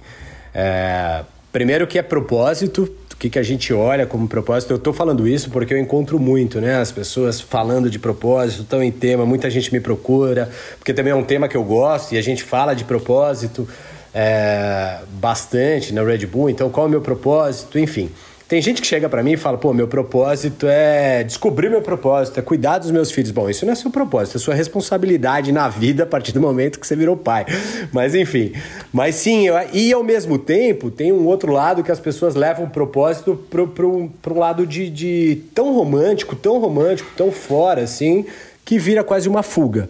[0.53, 4.71] É, primeiro que é propósito, o que, que a gente olha como propósito.
[4.71, 6.75] Eu estou falando isso porque eu encontro muito, né?
[6.75, 11.15] As pessoas falando de propósito, estão em tema, muita gente me procura, porque também é
[11.15, 13.67] um tema que eu gosto e a gente fala de propósito
[14.13, 18.11] é, bastante na Red Bull, então qual é o meu propósito, enfim.
[18.47, 22.39] Tem gente que chega para mim e fala: pô, meu propósito é descobrir meu propósito,
[22.39, 23.31] é cuidar dos meus filhos.
[23.31, 26.79] Bom, isso não é seu propósito, é sua responsabilidade na vida a partir do momento
[26.79, 27.45] que você virou pai.
[27.91, 28.53] Mas enfim.
[28.93, 32.65] Mas sim, eu, e ao mesmo tempo tem um outro lado que as pessoas levam
[32.65, 38.25] o propósito pro, pro, pro lado de, de tão romântico, tão romântico, tão fora assim,
[38.63, 39.89] que vira quase uma fuga.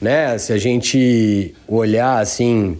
[0.00, 0.38] Né?
[0.38, 2.78] Se a gente olhar assim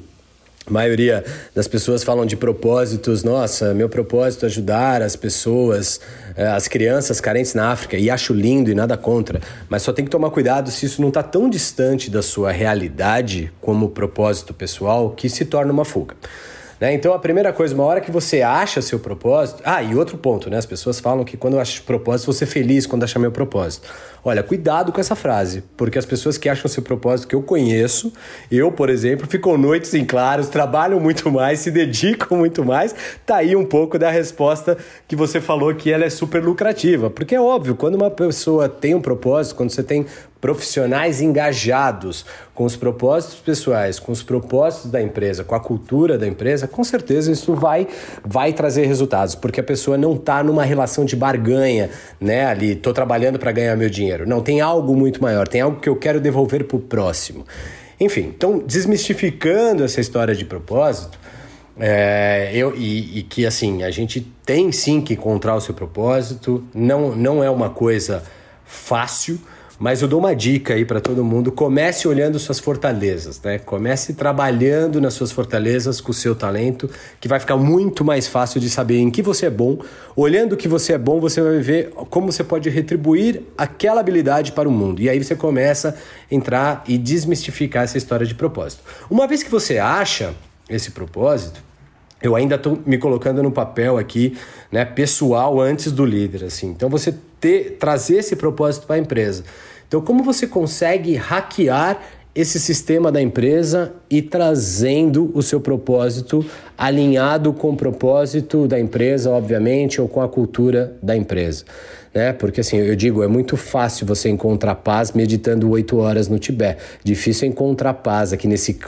[0.67, 3.25] a maioria das pessoas falam de propósitos.
[3.25, 6.01] Nossa, meu propósito é ajudar as pessoas,
[6.37, 7.97] eh, as crianças carentes na África.
[7.97, 9.41] E acho lindo e nada contra.
[9.69, 13.51] Mas só tem que tomar cuidado se isso não está tão distante da sua realidade
[13.61, 16.15] como propósito pessoal que se torna uma fuga.
[16.81, 16.95] Né?
[16.95, 19.63] Então, a primeira coisa, uma hora que você acha seu propósito.
[19.65, 20.57] Ah, e outro ponto, né?
[20.57, 23.87] As pessoas falam que quando eu acho propósito, ser feliz quando achar meu propósito.
[24.23, 28.13] Olha, cuidado com essa frase, porque as pessoas que acham seu propósito que eu conheço,
[28.51, 32.95] eu, por exemplo, ficam noites em claros, trabalham muito mais, se dedicam muito mais.
[33.25, 34.77] Tá aí um pouco da resposta
[35.09, 37.09] que você falou que ela é super lucrativa.
[37.09, 40.07] Porque é óbvio, quando uma pessoa tem um propósito, quando você tem
[40.41, 46.27] profissionais engajados com os propósitos pessoais, com os propósitos da empresa, com a cultura da
[46.27, 47.87] empresa, com certeza isso vai,
[48.25, 52.47] vai trazer resultados, porque a pessoa não está numa relação de barganha, né?
[52.47, 54.29] Ali, estou trabalhando para ganhar meu dinheiro.
[54.29, 57.47] Não, tem algo muito maior, tem algo que eu quero devolver para o próximo.
[57.99, 61.19] Enfim, então, desmistificando essa história de propósito,
[61.79, 66.65] é, eu, e, e que assim, a gente tem sim que encontrar o seu propósito,
[66.75, 68.23] não, não é uma coisa
[68.65, 69.41] fácil,
[69.83, 73.59] mas eu dou uma dica aí para todo mundo: comece olhando suas fortalezas, né?
[73.59, 76.89] Comece trabalhando nas suas fortalezas com o seu talento,
[77.19, 79.79] que vai ficar muito mais fácil de saber em que você é bom.
[80.15, 84.53] Olhando o que você é bom, você vai ver como você pode retribuir aquela habilidade
[84.53, 85.01] para o mundo.
[85.01, 85.97] E aí você começa
[86.31, 88.83] a entrar e desmistificar essa história de propósito.
[89.09, 90.35] Uma vez que você acha
[90.69, 91.65] esse propósito,
[92.23, 94.37] eu ainda estou me colocando no papel aqui,
[94.71, 96.67] né, pessoal antes do líder, assim.
[96.67, 99.45] Então você ter, trazer esse propósito para a empresa.
[99.89, 102.01] Então, como você consegue hackear
[102.35, 106.45] esse sistema da empresa e trazendo o seu propósito
[106.79, 111.65] alinhado com o propósito da empresa, obviamente, ou com a cultura da empresa.
[112.13, 112.33] Né?
[112.33, 116.81] Porque assim, eu digo, é muito fácil você encontrar paz meditando oito horas no Tibete.
[117.05, 118.79] Difícil encontrar paz aqui nesse,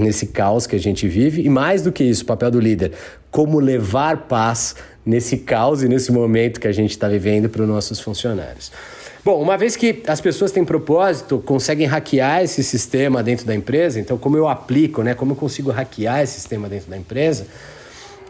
[0.00, 1.42] nesse caos que a gente vive.
[1.42, 2.92] E mais do que isso, o papel do líder,
[3.30, 7.68] como levar paz nesse caos e nesse momento que a gente está vivendo para os
[7.68, 8.70] nossos funcionários.
[9.24, 14.00] Bom, uma vez que as pessoas têm propósito, conseguem hackear esse sistema dentro da empresa,
[14.00, 15.14] então como eu aplico, né?
[15.14, 17.46] Como eu consigo hackear esse sistema dentro da empresa?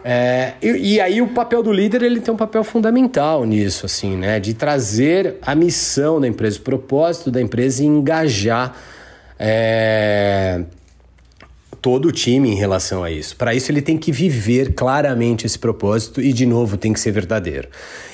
[0.03, 4.17] É, e, e, aí o papel do líder ele tem um papel fundamental nisso, assim,
[4.17, 4.39] né?
[4.39, 8.75] De trazer a missão da empresa, o propósito da empresa e engajar
[9.39, 10.63] é,
[11.83, 13.35] todo o time em relação a isso.
[13.35, 17.11] Para isso ele tem que viver claramente esse propósito e de novo tem que ser
[17.11, 17.67] verdadeiro.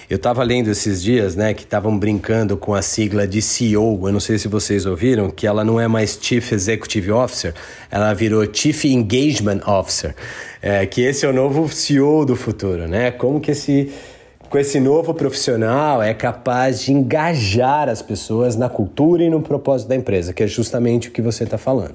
[0.10, 4.08] Eu estava lendo esses dias, né, que estavam brincando com a sigla de CEO.
[4.08, 7.53] Eu não sei se vocês ouviram, que ela não é mais Chief Executive Officer,
[7.91, 10.15] ela virou Chief Engagement Officer.
[10.63, 13.12] É, que esse é o novo CEO do futuro, né?
[13.12, 13.93] Como que esse
[14.49, 19.89] com esse novo profissional é capaz de engajar as pessoas na cultura e no propósito
[19.89, 21.93] da empresa, que é justamente o que você está falando.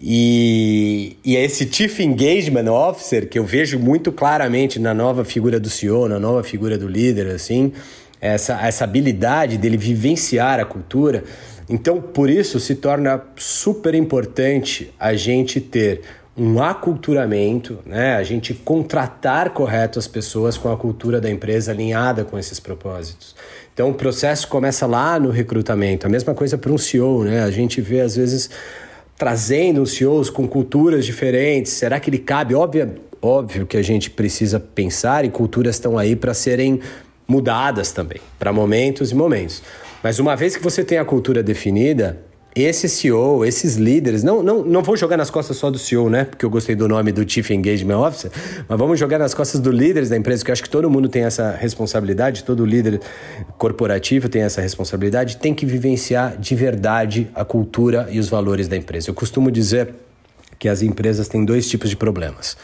[0.00, 5.58] E, e é esse Chief Engagement Officer, que eu vejo muito claramente na nova figura
[5.58, 7.72] do CEO, na nova figura do líder, assim,
[8.20, 11.24] essa, essa habilidade dele vivenciar a cultura.
[11.68, 16.02] Então, por isso, se torna super importante a gente ter
[16.38, 18.14] um aculturamento, né?
[18.14, 23.34] a gente contratar correto as pessoas com a cultura da empresa alinhada com esses propósitos.
[23.74, 26.06] Então o processo começa lá no recrutamento.
[26.06, 27.42] A mesma coisa para um CEO, né?
[27.42, 28.50] A gente vê às vezes
[29.18, 31.72] trazendo os CEOs com culturas diferentes.
[31.72, 32.54] Será que ele cabe?
[32.54, 36.80] Óbvio, óbvio que a gente precisa pensar e culturas estão aí para serem
[37.26, 39.62] mudadas também, para momentos e momentos.
[40.02, 42.20] Mas uma vez que você tem a cultura definida,
[42.54, 46.24] esse CEO, esses líderes, não, não, não vou jogar nas costas só do CEO, né?
[46.24, 48.30] Porque eu gostei do nome do Chief Engagement Officer,
[48.68, 51.08] mas vamos jogar nas costas dos líderes da empresa, que eu acho que todo mundo
[51.08, 53.00] tem essa responsabilidade, todo líder
[53.56, 58.76] corporativo tem essa responsabilidade, tem que vivenciar de verdade a cultura e os valores da
[58.76, 59.10] empresa.
[59.10, 59.94] Eu costumo dizer
[60.58, 62.56] que as empresas têm dois tipos de problemas: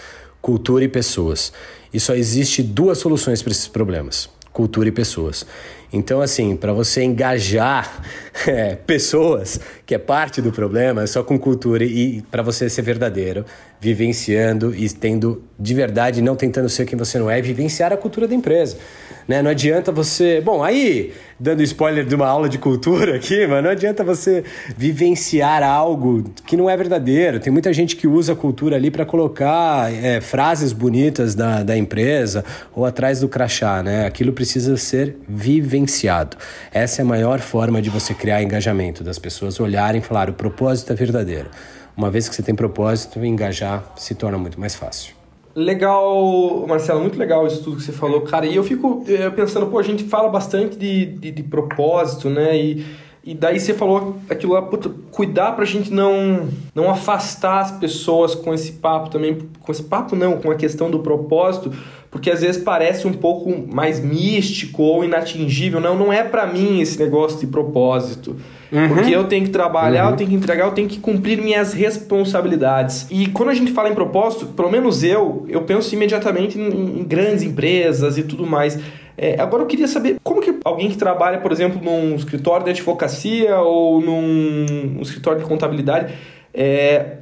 [0.43, 1.53] cultura e pessoas.
[1.93, 5.47] E só existe duas soluções para esses problemas: cultura e pessoas.
[5.95, 8.03] Então, assim, para você engajar
[8.49, 12.83] é, pessoas, que é parte do problema, é só com cultura e para você ser
[12.83, 13.45] verdadeiro,
[13.85, 18.27] vivenciando e tendo de verdade, não tentando ser quem você não é, vivenciar a cultura
[18.27, 18.77] da empresa.
[19.29, 19.41] Né?
[19.41, 20.41] Não adianta você.
[20.41, 24.43] Bom, aí, dando spoiler de uma aula de cultura aqui, mas não adianta você
[24.77, 27.39] vivenciar algo que não é verdadeiro.
[27.39, 31.77] Tem muita gente que usa a cultura ali para colocar é, frases bonitas da, da
[31.77, 34.07] empresa ou atrás do crachá, né?
[34.07, 36.37] Aquilo precisa ser vivenciado.
[36.73, 40.35] Essa é a maior forma de você criar engajamento, das pessoas olharem e falar: o
[40.35, 41.49] propósito é verdadeiro.
[41.97, 45.15] Uma vez que você tem propósito, engajar se torna muito mais fácil.
[45.55, 48.45] Legal, Marcelo, muito legal isso tudo que você falou, cara.
[48.45, 52.57] E eu fico eh, pensando, pô, a gente fala bastante de, de, de propósito, né?
[52.57, 52.85] E,
[53.23, 58.35] e daí você falou aquilo lá, puta, cuidar pra gente não, não afastar as pessoas
[58.35, 59.39] com esse papo também.
[59.61, 61.73] Com esse papo não, com a questão do propósito,
[62.15, 65.81] porque às vezes parece um pouco mais místico ou inatingível.
[65.81, 68.37] Não, não é para mim esse negócio de propósito.
[68.71, 68.89] Uhum.
[68.89, 70.11] Porque eu tenho que trabalhar, uhum.
[70.13, 73.09] eu tenho que entregar, eu tenho que cumprir minhas responsabilidades.
[73.11, 77.03] E quando a gente fala em propósito, pelo menos eu, eu penso imediatamente em, em
[77.03, 78.79] grandes empresas e tudo mais.
[79.19, 82.71] É, agora eu queria saber como que alguém que trabalha, por exemplo, num escritório de
[82.71, 86.15] advocacia ou num, escritório de contabilidade,
[86.55, 87.17] é,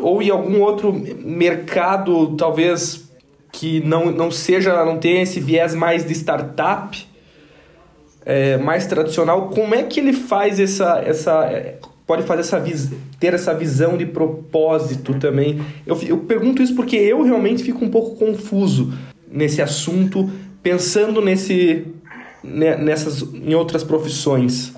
[0.00, 3.11] ou em algum outro mercado, talvez
[3.52, 7.06] que não, não seja, não tenha esse viés mais de startup,
[8.24, 11.02] é, mais tradicional, como é que ele faz essa.
[11.04, 12.62] essa é, pode fazer essa
[13.20, 15.60] ter essa visão de propósito também?
[15.86, 18.92] Eu, eu pergunto isso porque eu realmente fico um pouco confuso
[19.30, 20.30] nesse assunto,
[20.62, 21.86] pensando nesse,
[22.42, 24.72] nessas, em outras profissões.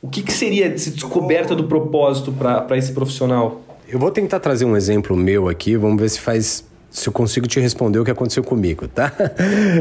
[0.00, 3.62] O que, que seria essa descoberta do propósito para esse profissional?
[3.88, 7.46] Eu vou tentar trazer um exemplo meu aqui, vamos ver se faz se eu consigo
[7.46, 9.12] te responder o que aconteceu comigo, tá?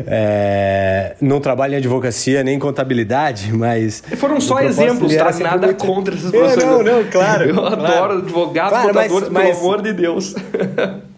[0.09, 4.03] É, não trabalho em advocacia nem em contabilidade, mas.
[4.15, 5.31] Foram só exemplos, tá?
[5.39, 5.85] Nada muito...
[5.85, 6.57] contra essas pessoas.
[6.57, 7.45] É, não, não, claro.
[7.45, 7.83] Eu claro.
[7.83, 10.35] adoro advogados, claro, contadores, mas, pelo amor de Deus.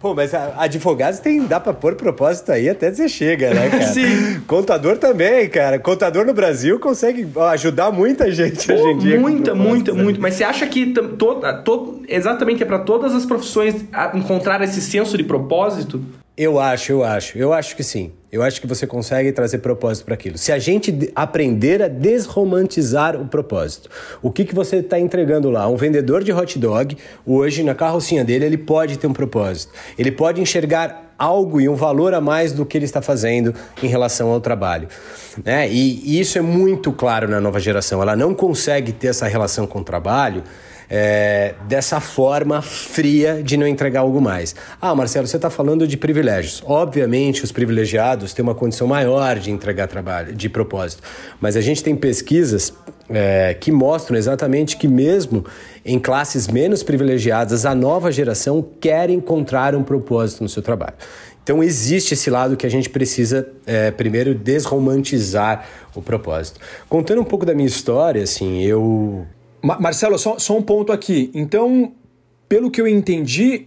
[0.00, 3.82] Pô, mas advogados tem, dá pra pôr propósito aí até você chega, né, cara?
[3.82, 4.40] Sim.
[4.46, 5.78] Contador também, cara.
[5.78, 9.20] Contador no Brasil consegue ajudar muita gente Pô, hoje em dia.
[9.20, 10.18] Muita, muita, muito.
[10.18, 13.84] Mas você acha que to, to, exatamente é para todas as profissões
[14.14, 16.02] encontrar esse senso de propósito?
[16.36, 17.36] Eu acho, eu acho.
[17.36, 18.12] Eu acho que sim.
[18.32, 20.38] Eu acho que você consegue trazer propósito para aquilo.
[20.38, 23.90] Se a gente aprender a desromantizar o propósito,
[24.22, 25.68] o que, que você está entregando lá?
[25.68, 29.72] Um vendedor de hot dog, hoje na carrocinha dele, ele pode ter um propósito.
[29.98, 33.52] Ele pode enxergar algo e um valor a mais do que ele está fazendo
[33.82, 34.88] em relação ao trabalho.
[35.44, 35.68] Né?
[35.68, 38.00] E, e isso é muito claro na nova geração.
[38.00, 40.44] Ela não consegue ter essa relação com o trabalho
[40.90, 44.56] é, dessa forma fria de não entregar algo mais.
[44.80, 46.62] Ah, Marcelo, você está falando de privilégios.
[46.66, 51.02] Obviamente, os privilegiados têm uma condição maior de entregar trabalho, de propósito.
[51.40, 52.74] Mas a gente tem pesquisas
[53.08, 55.44] é, que mostram exatamente que, mesmo
[55.84, 60.94] em classes menos privilegiadas, a nova geração quer encontrar um propósito no seu trabalho.
[61.42, 66.60] Então existe esse lado que a gente precisa é, primeiro desromantizar o propósito.
[66.88, 69.26] Contando um pouco da minha história, assim, eu
[69.62, 71.30] Marcelo, só, só um ponto aqui.
[71.34, 71.92] Então,
[72.48, 73.66] pelo que eu entendi,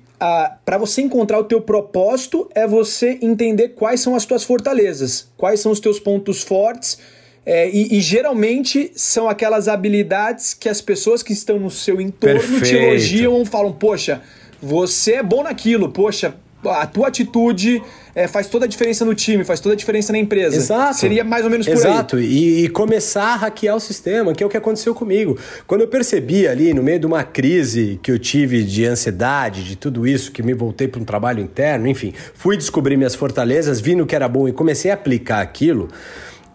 [0.66, 5.60] para você encontrar o teu propósito é você entender quais são as tuas fortalezas, quais
[5.60, 6.98] são os teus pontos fortes.
[7.46, 12.40] É, e, e, geralmente são aquelas habilidades que as pessoas que estão no seu entorno
[12.40, 12.64] Perfeito.
[12.64, 14.22] te elogiam falam: Poxa,
[14.62, 16.36] você é bom naquilo, poxa,
[16.70, 17.82] a tua atitude
[18.16, 20.56] é, faz toda a diferença no time, faz toda a diferença na empresa.
[20.56, 21.00] Exato.
[21.00, 22.18] Seria mais ou menos por Exato.
[22.18, 22.24] aí.
[22.24, 22.44] Exato.
[22.44, 25.38] E, e, começar a hackear o sistema, que é o que aconteceu comigo.
[25.66, 29.76] Quando eu percebi ali, no meio de uma crise que eu tive de ansiedade, de
[29.76, 33.96] tudo isso, que me voltei para um trabalho interno, enfim, fui descobrir minhas fortalezas, vi
[33.96, 35.90] no que era bom e comecei a aplicar aquilo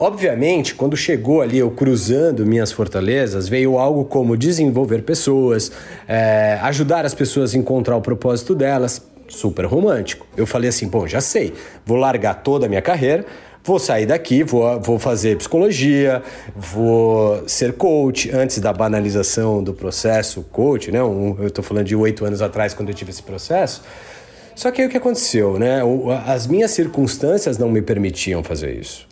[0.00, 5.72] Obviamente, quando chegou ali eu cruzando minhas fortalezas, veio algo como desenvolver pessoas,
[6.06, 10.26] é, ajudar as pessoas a encontrar o propósito delas, super romântico.
[10.36, 11.52] Eu falei assim, pô, já sei,
[11.84, 13.24] vou largar toda a minha carreira,
[13.62, 16.22] vou sair daqui, vou, vou fazer psicologia,
[16.56, 21.02] vou ser coach antes da banalização do processo coach, né?
[21.02, 23.82] Um, eu estou falando de oito anos atrás, quando eu tive esse processo.
[24.54, 25.82] Só que aí o que aconteceu, né?
[26.26, 29.06] As minhas circunstâncias não me permitiam fazer isso.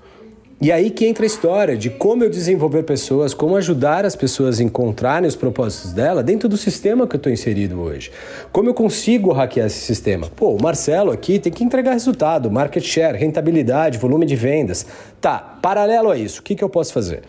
[0.59, 4.59] E aí que entra a história de como eu desenvolver pessoas, como ajudar as pessoas
[4.59, 8.11] a encontrarem os propósitos dela dentro do sistema que eu estou inserido hoje.
[8.51, 10.31] Como eu consigo hackear esse sistema?
[10.35, 14.87] Pô, o Marcelo aqui tem que entregar resultado, market share, rentabilidade, volume de vendas.
[15.21, 17.21] Tá, paralelo a isso, o que, que eu posso fazer?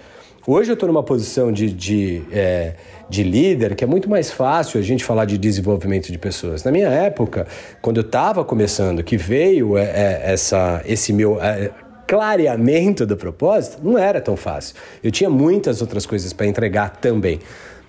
[0.49, 2.75] Hoje eu estou numa posição de, de, é,
[3.09, 6.63] de líder que é muito mais fácil a gente falar de desenvolvimento de pessoas.
[6.63, 7.45] Na minha época,
[7.81, 11.69] quando eu estava começando, que veio é, é, essa, esse meu é,
[12.07, 14.75] clareamento do propósito, não era tão fácil.
[15.03, 17.39] Eu tinha muitas outras coisas para entregar também.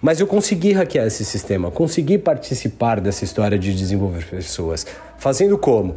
[0.00, 4.86] Mas eu consegui hackear esse sistema, consegui participar dessa história de desenvolver pessoas.
[5.18, 5.96] Fazendo como?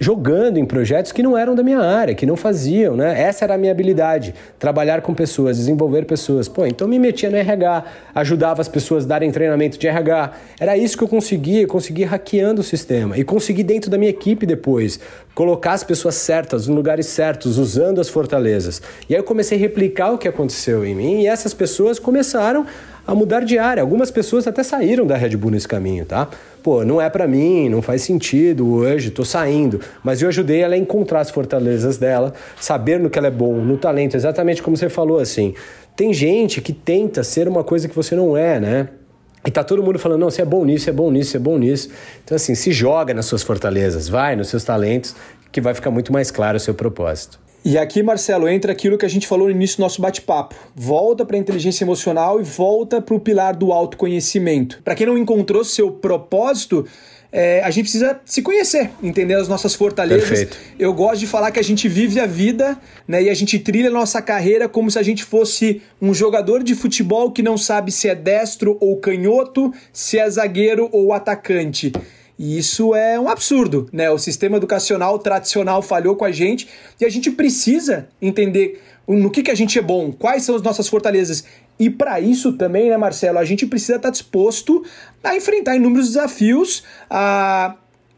[0.00, 3.20] Jogando em projetos que não eram da minha área, que não faziam, né?
[3.20, 6.48] Essa era a minha habilidade, trabalhar com pessoas, desenvolver pessoas.
[6.48, 7.84] Pô, então me metia no RH,
[8.14, 10.32] ajudava as pessoas a darem treinamento de RH.
[10.58, 14.10] Era isso que eu conseguia, eu consegui hackeando o sistema e consegui dentro da minha
[14.10, 14.98] equipe depois
[15.34, 18.82] colocar as pessoas certas nos lugares certos, usando as fortalezas.
[19.08, 22.66] E aí eu comecei a replicar o que aconteceu em mim e essas pessoas começaram
[23.12, 23.82] a mudar de área.
[23.82, 26.28] Algumas pessoas até saíram da Red Bull nesse caminho, tá?
[26.62, 29.80] Pô, não é para mim, não faz sentido hoje, tô saindo.
[30.02, 33.56] Mas eu ajudei ela a encontrar as fortalezas dela, saber no que ela é bom,
[33.56, 35.54] no talento, exatamente como você falou assim.
[35.94, 38.88] Tem gente que tenta ser uma coisa que você não é, né?
[39.46, 41.58] E tá todo mundo falando, não, você é bom nisso, é bom nisso, é bom
[41.58, 41.90] nisso.
[42.24, 45.14] Então, assim, se joga nas suas fortalezas, vai nos seus talentos,
[45.50, 47.41] que vai ficar muito mais claro o seu propósito.
[47.64, 50.56] E aqui, Marcelo, entra aquilo que a gente falou no início do nosso bate-papo.
[50.74, 54.80] Volta para a inteligência emocional e volta para o pilar do autoconhecimento.
[54.82, 56.84] Para quem não encontrou seu propósito,
[57.30, 60.28] é, a gente precisa se conhecer, entender as nossas fortalezas.
[60.28, 60.58] Perfeito.
[60.76, 63.88] Eu gosto de falar que a gente vive a vida né, e a gente trilha
[63.88, 67.92] a nossa carreira como se a gente fosse um jogador de futebol que não sabe
[67.92, 71.92] se é destro ou canhoto, se é zagueiro ou atacante.
[72.42, 74.10] E isso é um absurdo, né?
[74.10, 76.66] O sistema educacional tradicional falhou com a gente
[77.00, 80.62] e a gente precisa entender no que, que a gente é bom, quais são as
[80.62, 81.44] nossas fortalezas.
[81.78, 84.84] E para isso também, né, Marcelo, a gente precisa estar tá disposto
[85.22, 87.76] a enfrentar inúmeros desafios, a,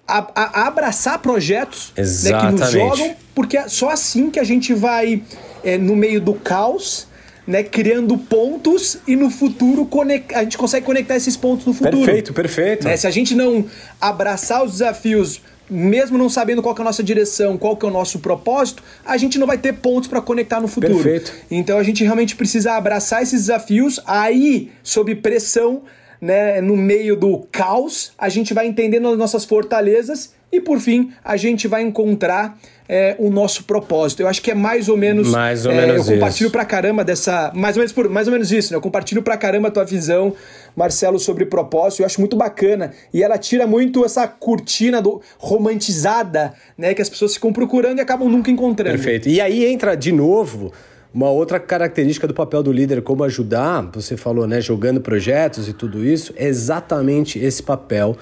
[0.09, 0.27] a,
[0.63, 2.05] a abraçar projetos né,
[2.41, 5.23] que nos jogam, porque é só assim que a gente vai,
[5.63, 7.07] é, no meio do caos,
[7.47, 9.89] né, criando pontos e no futuro
[10.35, 11.99] a gente consegue conectar esses pontos no futuro.
[11.99, 12.85] Perfeito, perfeito.
[12.87, 13.67] Né, se a gente não
[14.01, 17.93] abraçar os desafios, mesmo não sabendo qual é a nossa direção, qual que é o
[17.93, 20.95] nosso propósito, a gente não vai ter pontos para conectar no futuro.
[20.95, 21.33] Perfeito.
[21.51, 25.83] Então a gente realmente precisa abraçar esses desafios, aí sob pressão,
[26.21, 31.13] né, no meio do caos, a gente vai entendendo as nossas fortalezas e por fim
[31.23, 32.59] a gente vai encontrar
[32.89, 34.21] é, o nosso propósito.
[34.21, 35.31] Eu acho que é mais ou menos.
[35.31, 36.53] Mais ou é, menos Eu compartilho isso.
[36.53, 37.51] pra caramba dessa.
[37.55, 38.77] Mais ou menos, por, mais ou menos isso, né?
[38.77, 40.35] Eu compartilho pra caramba a tua visão,
[40.77, 42.03] Marcelo, sobre propósito.
[42.03, 42.93] Eu acho muito bacana.
[43.13, 46.95] E ela tira muito essa cortina do, romantizada, né?
[46.95, 48.97] Que as pessoas ficam procurando e acabam nunca encontrando.
[48.97, 49.29] Perfeito.
[49.29, 50.73] E aí entra de novo.
[51.13, 55.73] Uma outra característica do papel do líder, como ajudar, você falou, né, jogando projetos e
[55.73, 58.17] tudo isso, é exatamente esse papel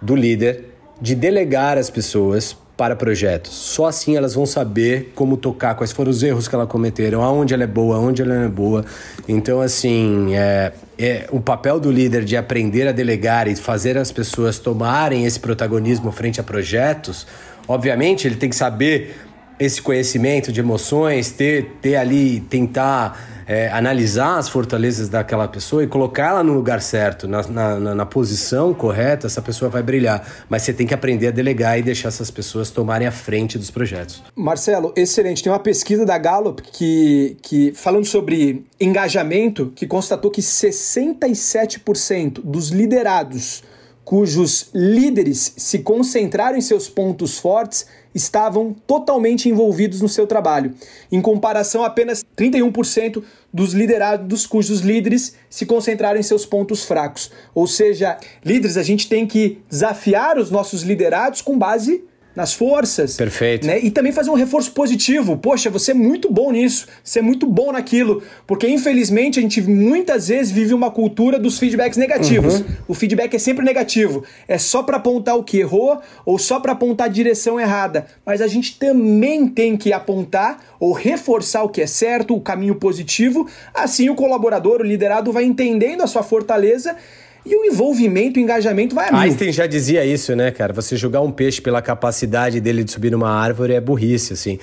[0.00, 0.66] do líder
[1.00, 3.52] de delegar as pessoas para projetos.
[3.52, 7.52] Só assim elas vão saber como tocar, quais foram os erros que ela cometeram, aonde
[7.52, 8.86] ela é boa, aonde ela não é boa.
[9.28, 14.10] Então, assim, é, é, o papel do líder de aprender a delegar e fazer as
[14.10, 17.26] pessoas tomarem esse protagonismo frente a projetos,
[17.68, 19.14] obviamente ele tem que saber
[19.58, 25.88] esse conhecimento de emoções, ter, ter ali, tentar é, analisar as fortalezas daquela pessoa e
[25.88, 30.24] colocar ela no lugar certo, na, na, na, posição correta, essa pessoa vai brilhar.
[30.48, 33.68] Mas você tem que aprender a delegar e deixar essas pessoas tomarem a frente dos
[33.68, 34.22] projetos.
[34.36, 35.42] Marcelo, excelente.
[35.42, 42.68] Tem uma pesquisa da Gallup que, que falando sobre engajamento, que constatou que 67% dos
[42.68, 43.64] liderados
[44.10, 50.74] cujos líderes se concentraram em seus pontos fortes estavam totalmente envolvidos no seu trabalho,
[51.12, 53.22] em comparação a apenas 31%
[53.54, 57.30] dos liderados cujos líderes se concentraram em seus pontos fracos.
[57.54, 62.02] Ou seja, líderes, a gente tem que desafiar os nossos liderados com base
[62.40, 63.16] nas forças.
[63.16, 63.66] Perfeito.
[63.66, 63.78] Né?
[63.80, 65.36] E também fazer um reforço positivo.
[65.36, 68.22] Poxa, você é muito bom nisso, você é muito bom naquilo.
[68.46, 72.60] Porque, infelizmente, a gente muitas vezes vive uma cultura dos feedbacks negativos.
[72.60, 72.66] Uhum.
[72.88, 74.24] O feedback é sempre negativo.
[74.48, 78.06] É só para apontar o que errou ou só para apontar a direção errada.
[78.24, 82.76] Mas a gente também tem que apontar ou reforçar o que é certo, o caminho
[82.76, 83.46] positivo.
[83.74, 86.96] Assim, o colaborador, o liderado, vai entendendo a sua fortaleza
[87.44, 89.20] e o envolvimento, o engajamento vai a mil.
[89.20, 90.72] Einstein já dizia isso, né, cara?
[90.72, 94.58] Você julgar um peixe pela capacidade dele de subir numa árvore é burrice, assim.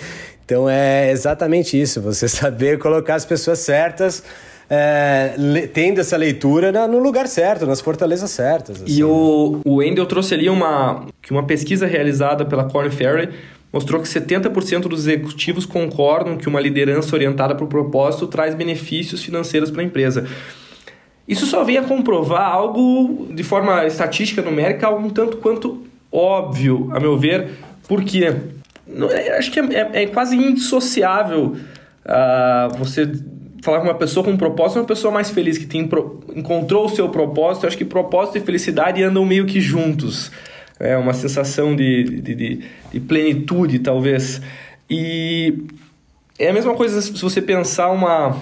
[0.45, 4.23] Então é exatamente isso, você saber colocar as pessoas certas.
[4.69, 5.33] É,
[5.73, 8.81] tendo essa leitura na, no lugar certo, nas fortalezas certas.
[8.81, 8.97] Assim.
[8.97, 13.29] E o, o Endel trouxe ali uma, que uma pesquisa realizada pela Corn Ferry
[13.71, 19.23] mostrou que 70% dos executivos concordam que uma liderança orientada para o propósito traz benefícios
[19.23, 20.27] financeiros para a empresa.
[21.27, 26.99] Isso só vem a comprovar algo de forma estatística, numérica, um tanto quanto óbvio, a
[26.99, 27.49] meu ver,
[27.87, 28.33] porque
[29.37, 31.55] acho que é, é, é quase indissociável
[32.05, 33.11] uh, você
[33.61, 35.89] falar com uma pessoa com um propósito, uma pessoa mais feliz, que tem,
[36.33, 37.65] encontrou o seu propósito.
[37.65, 40.31] Eu acho que propósito e felicidade andam meio que juntos.
[40.79, 42.59] É uma sensação de, de, de,
[42.93, 44.41] de plenitude, talvez.
[44.89, 45.65] E
[46.39, 48.37] é a mesma coisa se você pensar uma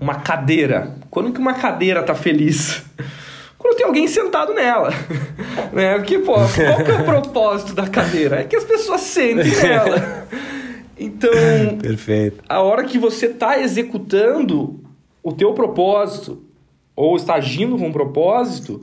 [0.00, 0.94] uma cadeira.
[1.10, 2.84] Quando que uma cadeira tá feliz?
[3.58, 4.90] Quando tem alguém sentado nela.
[5.72, 5.96] né?
[5.96, 6.48] Porque, pô, qual
[6.84, 8.40] que é o propósito da cadeira?
[8.40, 10.26] É que as pessoas sentem nela.
[10.98, 11.30] Então,
[11.80, 12.42] Perfeito.
[12.48, 14.80] a hora que você está executando
[15.22, 16.42] o teu propósito
[16.94, 18.80] ou está agindo com um propósito,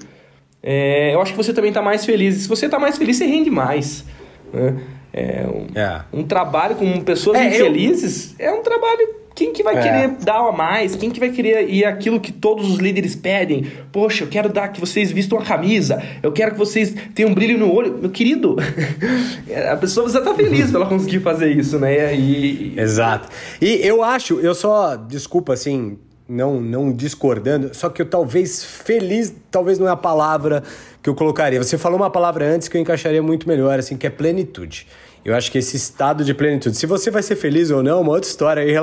[0.61, 2.38] é, eu acho que você também está mais feliz.
[2.38, 4.05] E se você está mais feliz, você rende mais.
[4.51, 4.80] Né?
[5.11, 6.01] É um, é.
[6.11, 8.49] um trabalho com pessoas é, infelizes eu...
[8.49, 9.81] é um trabalho quem que vai é.
[9.81, 10.95] querer dar a mais?
[10.95, 13.71] Quem que vai querer ir aquilo que todos os líderes pedem?
[13.91, 16.01] Poxa, eu quero dar que vocês vistam a camisa.
[16.21, 17.97] Eu quero que vocês tenham um brilho no olho.
[17.97, 18.55] Meu querido,
[19.71, 22.15] a pessoa precisa estar feliz pra ela conseguir fazer isso, né?
[22.15, 22.73] E...
[22.77, 23.29] Exato.
[23.61, 29.34] E eu acho, eu só, desculpa assim, não, não discordando, só que eu talvez feliz,
[29.51, 30.63] talvez não é a palavra
[31.01, 31.61] que eu colocaria.
[31.61, 34.88] Você falou uma palavra antes que eu encaixaria muito melhor, assim, que é plenitude.
[35.26, 38.01] Eu acho que esse estado de plenitude, se você vai ser feliz ou não, é
[38.01, 38.74] uma outra história aí.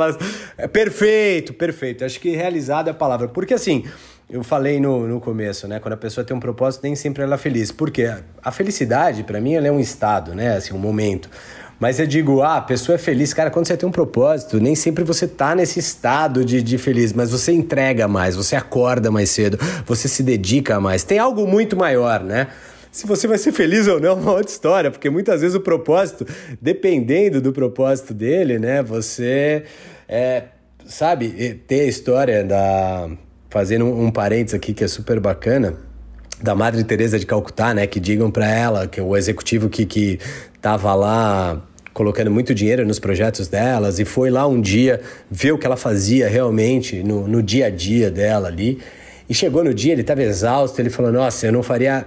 [0.57, 2.05] É perfeito, perfeito.
[2.05, 3.29] Acho que realizado é a palavra.
[3.29, 3.85] Porque assim,
[4.29, 5.79] eu falei no, no começo, né?
[5.79, 7.71] Quando a pessoa tem um propósito, nem sempre ela é feliz.
[7.71, 8.11] Porque
[8.43, 10.57] a felicidade, para mim, ela é um estado, né?
[10.57, 11.29] Assim, um momento.
[11.81, 13.35] Mas eu digo, ah, a pessoa é feliz.
[13.35, 17.13] Cara, quando você tem um propósito, nem sempre você tá nesse estado de, de feliz,
[17.13, 21.05] mas você entrega mais, você acorda mais cedo, você se dedica mais.
[21.05, 22.49] Tem algo muito maior, né?
[22.93, 25.61] Se você vai ser feliz ou não é uma outra história, porque muitas vezes o
[25.61, 26.27] propósito,
[26.61, 29.65] dependendo do propósito dele, né, você
[30.09, 30.45] é,
[30.85, 33.09] sabe, ter a história da
[33.49, 35.75] fazendo um, um parênteses aqui que é super bacana,
[36.43, 40.19] da Madre Teresa de Calcutá, né, que digam para ela que o executivo que que
[40.61, 41.63] tava lá
[41.93, 45.77] colocando muito dinheiro nos projetos delas e foi lá um dia ver o que ela
[45.77, 48.79] fazia realmente no, no dia a dia dela ali.
[49.29, 52.07] E chegou no dia, ele estava exausto, ele falou: Nossa, eu não faria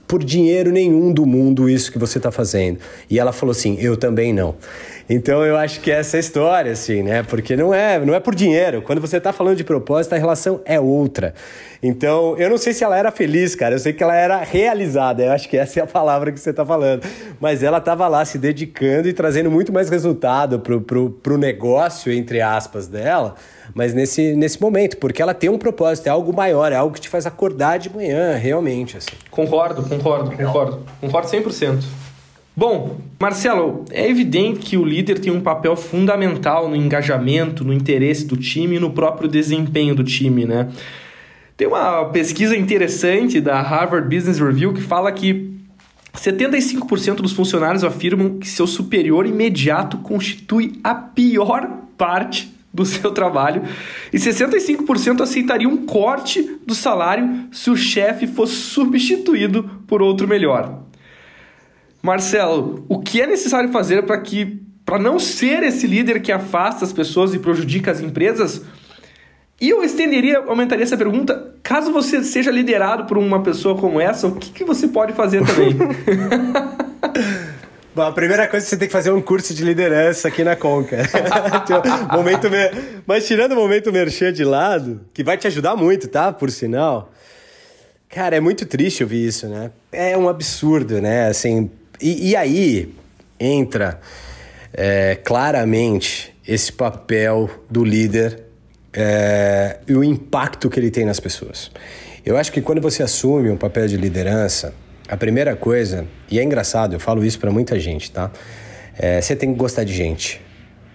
[0.11, 2.79] por dinheiro nenhum do mundo isso que você está fazendo.
[3.09, 4.55] E ela falou assim: eu também não.
[5.09, 7.23] Então eu acho que essa é a história, assim, né?
[7.23, 8.81] Porque não é, não é por dinheiro.
[8.81, 11.33] Quando você está falando de propósito, a relação é outra.
[11.81, 13.73] Então, eu não sei se ela era feliz, cara.
[13.73, 15.23] Eu sei que ela era realizada.
[15.23, 17.03] Eu acho que essa é a palavra que você está falando.
[17.39, 22.11] Mas ela estava lá se dedicando e trazendo muito mais resultado pro, pro, pro negócio,
[22.11, 23.35] entre aspas, dela
[23.73, 27.01] mas nesse, nesse momento, porque ela tem um propósito, é algo maior, é algo que
[27.01, 28.97] te faz acordar de manhã, realmente.
[28.97, 29.11] Assim.
[29.29, 30.79] Concordo, concordo, concordo.
[30.99, 31.83] Concordo 100%.
[32.55, 38.25] Bom, Marcelo, é evidente que o líder tem um papel fundamental no engajamento, no interesse
[38.25, 40.67] do time e no próprio desempenho do time, né?
[41.55, 45.51] Tem uma pesquisa interessante da Harvard Business Review que fala que
[46.13, 53.63] 75% dos funcionários afirmam que seu superior imediato constitui a pior parte do seu trabalho
[54.13, 60.83] e 65% aceitaria um corte do salário se o chefe fosse substituído por outro melhor.
[62.01, 66.83] Marcelo, o que é necessário fazer para que para não ser esse líder que afasta
[66.83, 68.61] as pessoas e prejudica as empresas?
[69.59, 74.27] E eu estenderia, aumentaria essa pergunta, caso você seja liderado por uma pessoa como essa,
[74.27, 75.77] o que, que você pode fazer também?
[77.93, 80.29] Bom, a primeira coisa é que você tem que fazer é um curso de liderança
[80.29, 80.97] aqui na Conca.
[82.15, 82.73] momento mer...
[83.05, 86.31] Mas tirando o momento merchan de lado, que vai te ajudar muito, tá?
[86.31, 87.11] Por sinal.
[88.07, 89.71] Cara, é muito triste ouvir isso, né?
[89.91, 91.27] É um absurdo, né?
[91.27, 91.69] Assim,
[92.01, 92.93] e, e aí
[93.37, 93.99] entra
[94.73, 98.43] é, claramente esse papel do líder
[98.93, 101.69] é, e o impacto que ele tem nas pessoas.
[102.25, 104.73] Eu acho que quando você assume um papel de liderança,
[105.11, 108.31] A primeira coisa, e é engraçado, eu falo isso para muita gente, tá?
[108.97, 110.39] É, você tem que gostar de gente.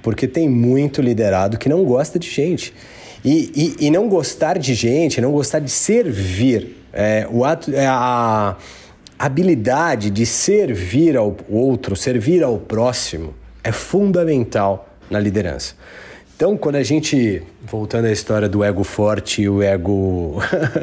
[0.02, 2.72] Porque tem muito liderado que não gosta de gente.
[3.22, 6.78] E, e, e não gostar de gente, não gostar de servir.
[6.94, 8.56] É, o ato, é a
[9.18, 15.74] habilidade de servir ao outro, servir ao próximo, é fundamental na liderança.
[16.34, 20.40] Então, quando a gente, voltando à história do ego forte e o ego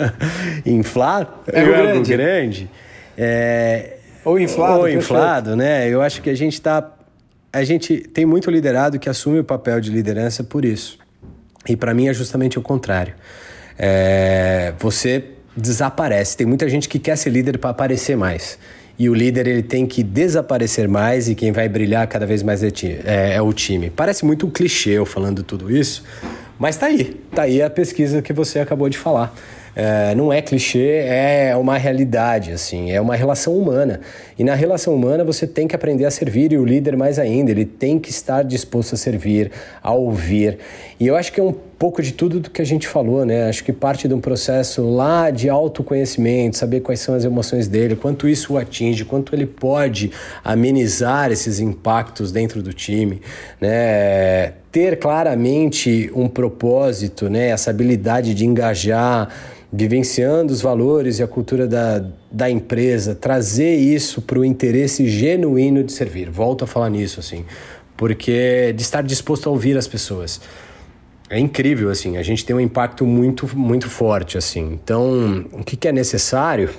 [0.63, 2.69] inflado, ego o ego grande, grande
[3.18, 5.88] é, ou inflado, ou inflado, né?
[5.89, 6.91] Eu acho que a gente está,
[7.51, 10.97] a gente tem muito liderado que assume o papel de liderança por isso.
[11.68, 13.14] E para mim é justamente o contrário.
[13.78, 15.24] É, você
[15.55, 16.38] desaparece.
[16.38, 18.57] Tem muita gente que quer ser líder para aparecer mais.
[18.97, 22.64] E o líder ele tem que desaparecer mais e quem vai brilhar cada vez mais
[22.64, 22.70] é,
[23.05, 23.89] é, é o time.
[23.89, 26.03] Parece muito um clichê eu falando tudo isso,
[26.59, 27.20] mas tá aí.
[27.34, 29.34] Tá aí a pesquisa que você acabou de falar.
[29.76, 34.01] É, não é clichê, é uma realidade, assim, é uma relação humana.
[34.38, 37.51] E na relação humana você tem que aprender a servir e o líder mais ainda,
[37.51, 39.51] ele tem que estar disposto a servir,
[39.82, 40.59] a ouvir.
[40.99, 43.49] E eu acho que é um pouco de tudo do que a gente falou, né?
[43.49, 47.97] Acho que parte de um processo lá de autoconhecimento, saber quais são as emoções dele,
[47.97, 50.09] quanto isso o atinge, quanto ele pode
[50.45, 53.21] amenizar esses impactos dentro do time,
[53.59, 54.53] né?
[54.71, 57.49] Ter claramente um propósito, né?
[57.49, 59.27] Essa habilidade de engajar
[59.69, 65.84] vivenciando os valores e a cultura da, da empresa, trazer isso para o interesse genuíno
[65.84, 66.29] de servir.
[66.29, 67.43] Volto a falar nisso, assim,
[67.97, 70.39] porque de estar disposto a ouvir as pessoas.
[71.34, 74.71] É incrível, assim, a gente tem um impacto muito, muito forte, assim.
[74.71, 76.69] Então, o que, que é necessário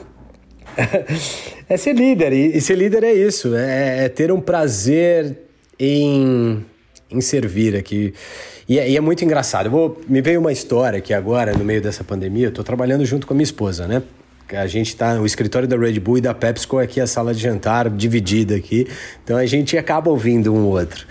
[1.69, 5.37] é ser líder, e, ser líder é isso, é, é ter um prazer
[5.77, 6.65] em,
[7.11, 8.15] em servir aqui.
[8.69, 9.69] E é, e é, muito engraçado.
[9.69, 13.27] Vou, me veio uma história que agora, no meio dessa pandemia, eu estou trabalhando junto
[13.27, 14.05] com a minha esposa, né?
[14.53, 17.41] A gente está no escritório da Red Bull e da PepsiCo aqui, a sala de
[17.41, 18.87] jantar dividida aqui.
[19.25, 21.09] Então a gente acaba ouvindo um outro.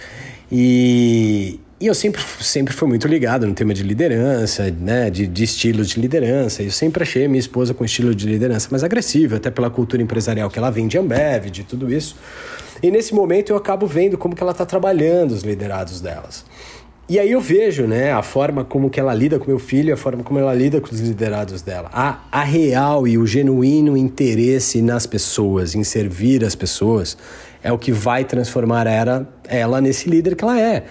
[0.50, 5.10] E, e eu sempre, sempre fui muito ligado no tema de liderança, né?
[5.10, 6.64] De, de estilos de liderança.
[6.64, 10.50] Eu sempre achei minha esposa com estilo de liderança mais agressivo, até pela cultura empresarial
[10.50, 12.16] que ela vem de Ambev, de tudo isso.
[12.82, 16.46] E nesse momento eu acabo vendo como que ela está trabalhando os liderados delas.
[17.10, 19.98] E aí eu vejo, né, a forma como que ela lida com meu filho, a
[19.98, 21.90] forma como ela lida com os liderados dela.
[21.92, 27.18] A, a real e o genuíno interesse nas pessoas, em servir as pessoas,
[27.62, 30.86] é o que vai transformar ela, ela nesse líder que ela é.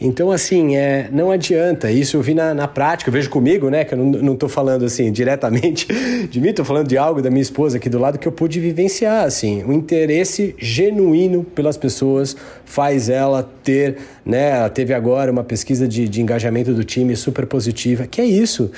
[0.00, 1.90] Então, assim, é, não adianta.
[1.90, 3.84] Isso eu vi na, na prática, eu vejo comigo, né?
[3.84, 5.86] Que eu não, estou falando assim diretamente
[6.28, 8.60] de mim, estou falando de algo da minha esposa aqui do lado que eu pude
[8.60, 9.24] vivenciar.
[9.24, 14.50] Assim, o interesse genuíno pelas pessoas faz ela ter, né?
[14.50, 18.06] Ela teve agora uma pesquisa de, de engajamento do time super positiva.
[18.06, 18.70] Que é isso?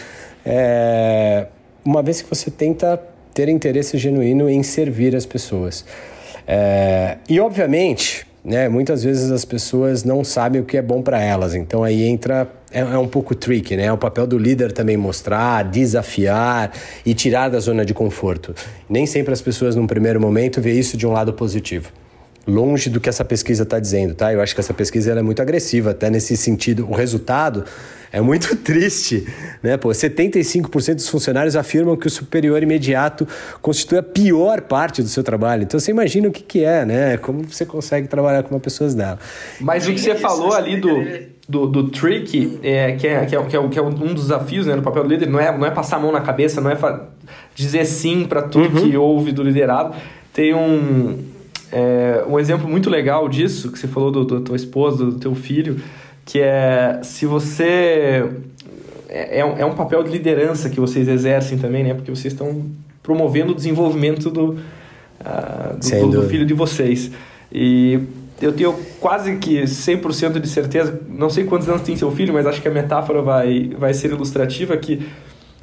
[0.44, 1.46] É,
[1.84, 2.98] uma vez que você tenta
[3.34, 5.84] ter interesse genuíno em servir as pessoas.
[6.46, 8.68] É, e, obviamente, né?
[8.68, 12.50] Muitas vezes as pessoas não sabem o que é bom para elas, então aí entra
[12.70, 13.84] é, é, um pouco tricky, né?
[13.84, 16.72] É o papel do líder também mostrar, desafiar
[17.04, 18.54] e tirar da zona de conforto.
[18.88, 21.92] Nem sempre as pessoas num primeiro momento vê isso de um lado positivo.
[22.46, 24.32] Longe do que essa pesquisa está dizendo, tá?
[24.32, 26.88] Eu acho que essa pesquisa é muito agressiva, até nesse sentido.
[26.88, 27.64] O resultado
[28.12, 29.26] é muito triste,
[29.62, 29.76] né?
[29.76, 33.26] Pô, 75% dos funcionários afirmam que o superior imediato
[33.62, 35.62] constitui a pior parte do seu trabalho.
[35.62, 37.16] Então você imagina o que, que é, né?
[37.16, 39.18] Como você consegue trabalhar com uma pessoa dela.
[39.60, 41.04] Mas o que você falou ali do,
[41.48, 44.66] do, do trick, é, que, é, que, é, que, é, que é um dos desafios
[44.66, 46.70] né, no papel do líder, não é, não é passar a mão na cabeça, não
[46.70, 46.78] é
[47.54, 48.90] dizer sim para tudo uhum.
[48.90, 49.94] que ouve do liderado.
[50.32, 51.18] Tem um,
[51.72, 55.34] é, um exemplo muito legal disso, que você falou do, do tua esposa, do teu
[55.34, 55.80] filho,
[56.24, 58.24] que é se você
[59.08, 61.94] é, é, um, é um papel de liderança que vocês exercem também, né?
[61.94, 62.64] Porque vocês estão
[63.02, 67.10] promovendo o desenvolvimento do, uh, do, do, do, filho de vocês.
[67.52, 67.98] E
[68.40, 72.46] eu tenho quase que 100% de certeza, não sei quantos anos tem seu filho, mas
[72.46, 75.06] acho que a metáfora vai, vai ser ilustrativa, que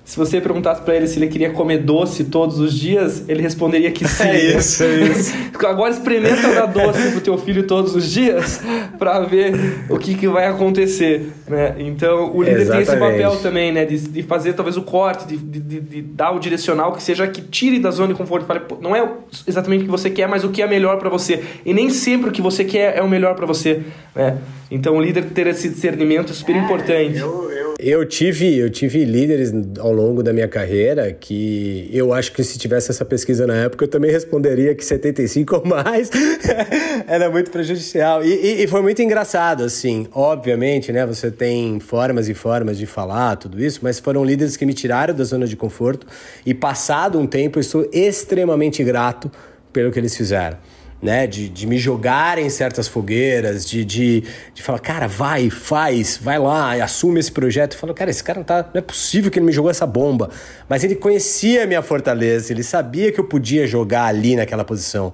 [0.07, 3.91] se você perguntasse para ele se ele queria comer doce todos os dias, ele responderia
[3.91, 4.23] que sim.
[4.23, 5.33] É isso, é isso.
[5.67, 8.61] Agora experimenta dar doce pro teu filho todos os dias
[8.97, 9.53] para ver
[9.89, 11.75] o que, que vai acontecer, né?
[11.79, 12.87] Então, o líder Exatamente.
[12.87, 13.83] tem esse papel também, né?
[13.83, 17.41] De, de fazer talvez o corte, de, de, de, dar o direcional que seja que
[17.41, 18.45] tire da zona de conforto.
[18.45, 19.05] Fale, não é
[19.45, 21.43] exatamente o que você quer, mas o que é melhor para você.
[21.65, 23.81] E nem sempre o que você quer é o melhor para você,
[24.15, 24.37] né?
[24.69, 27.17] Então, o líder ter esse discernimento é super é, importante.
[27.19, 32.31] Eu, eu eu tive, eu tive líderes ao longo da minha carreira que eu acho
[32.31, 36.09] que se tivesse essa pesquisa na época eu também responderia que 75 ou mais
[37.07, 38.23] era muito prejudicial.
[38.23, 40.07] E, e, e, foi muito engraçado, assim.
[40.11, 41.05] Obviamente, né?
[41.05, 45.13] Você tem formas e formas de falar tudo isso, mas foram líderes que me tiraram
[45.13, 46.07] da zona de conforto
[46.43, 49.31] e passado um tempo eu estou extremamente grato
[49.71, 50.57] pelo que eles fizeram
[51.01, 51.27] né?
[51.27, 54.23] De, de me jogar em certas fogueiras, de, de,
[54.53, 57.73] de falar, cara, vai, faz, vai lá, assume esse projeto.
[57.73, 59.85] Eu falo, cara, esse cara não, tá, não é possível que ele me jogou essa
[59.85, 60.29] bomba.
[60.67, 65.13] Mas ele conhecia a minha fortaleza, ele sabia que eu podia jogar ali naquela posição.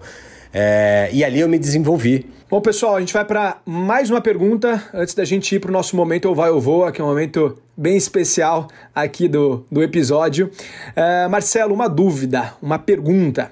[0.53, 2.29] É, e ali eu me desenvolvi.
[2.47, 5.73] Bom, pessoal, a gente vai para mais uma pergunta antes da gente ir para o
[5.73, 9.81] nosso momento Eu Vai ou Voa, que é um momento bem especial aqui do, do
[9.81, 10.51] episódio.
[10.95, 13.49] É, Marcelo, uma dúvida, uma pergunta.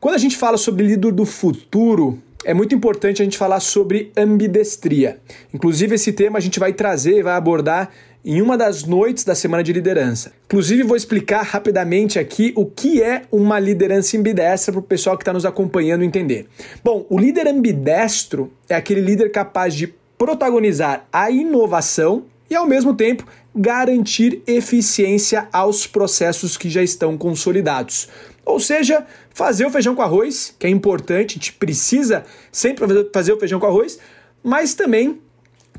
[0.00, 4.12] Quando a gente fala sobre líder do futuro, é muito importante a gente falar sobre
[4.16, 5.18] ambidestria.
[5.52, 7.90] Inclusive, esse tema a gente vai trazer e vai abordar
[8.24, 10.32] em uma das noites da semana de liderança.
[10.46, 15.22] Inclusive, vou explicar rapidamente aqui o que é uma liderança ambidestra para o pessoal que
[15.22, 16.46] está nos acompanhando entender.
[16.84, 22.94] Bom, o líder ambidestro é aquele líder capaz de protagonizar a inovação e, ao mesmo
[22.94, 23.24] tempo,
[23.54, 28.08] garantir eficiência aos processos que já estão consolidados.
[28.46, 33.32] Ou seja, fazer o feijão com arroz, que é importante, a gente precisa sempre fazer
[33.32, 33.98] o feijão com arroz,
[34.42, 35.20] mas também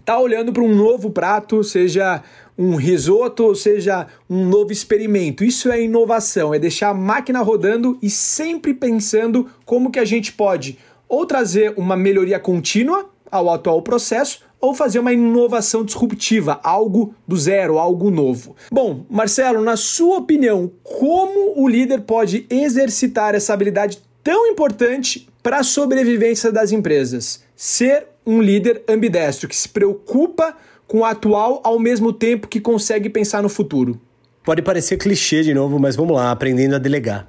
[0.04, 2.22] tá olhando para um novo prato, seja
[2.58, 5.46] um risoto, ou seja um novo experimento.
[5.46, 10.34] Isso é inovação, é deixar a máquina rodando e sempre pensando como que a gente
[10.34, 17.14] pode ou trazer uma melhoria contínua ao atual processo ou fazer uma inovação disruptiva, algo
[17.28, 18.56] do zero, algo novo.
[18.72, 25.60] Bom, Marcelo, na sua opinião, como o líder pode exercitar essa habilidade tão importante para
[25.60, 27.44] a sobrevivência das empresas?
[27.56, 30.56] Ser um líder ambidestro que se preocupa
[30.88, 34.00] com o atual ao mesmo tempo que consegue pensar no futuro.
[34.44, 37.28] Pode parecer clichê de novo, mas vamos lá, aprendendo a delegar.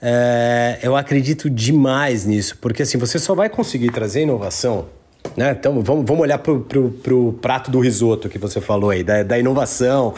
[0.00, 4.88] É, eu acredito demais nisso, porque assim, você só vai conseguir trazer inovação
[5.36, 5.56] né?
[5.58, 9.38] Então vamos, vamos olhar para o prato do risoto que você falou aí, da, da
[9.38, 10.14] inovação.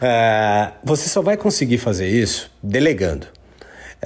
[0.00, 3.26] É, você só vai conseguir fazer isso delegando.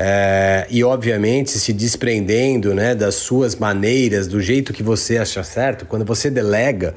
[0.00, 5.86] É, e obviamente se desprendendo né, das suas maneiras, do jeito que você acha certo,
[5.86, 6.94] quando você delega,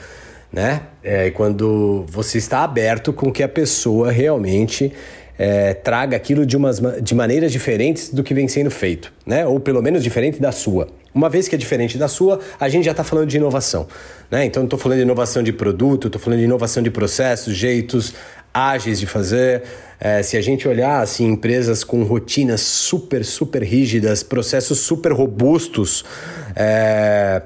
[0.53, 0.81] né?
[1.03, 4.93] É, quando você está aberto com que a pessoa realmente
[5.39, 9.47] é, traga aquilo de, umas, de maneiras diferentes do que vem sendo feito, né?
[9.47, 10.87] Ou pelo menos diferente da sua.
[11.13, 13.87] Uma vez que é diferente da sua, a gente já está falando de inovação.
[14.29, 14.45] Né?
[14.45, 18.13] Então, estou falando de inovação de produto, estou falando de inovação de processos, jeitos
[18.53, 19.63] ágeis de fazer.
[19.99, 26.03] É, se a gente olhar assim, empresas com rotinas super, super rígidas, processos super robustos,
[26.55, 27.41] é,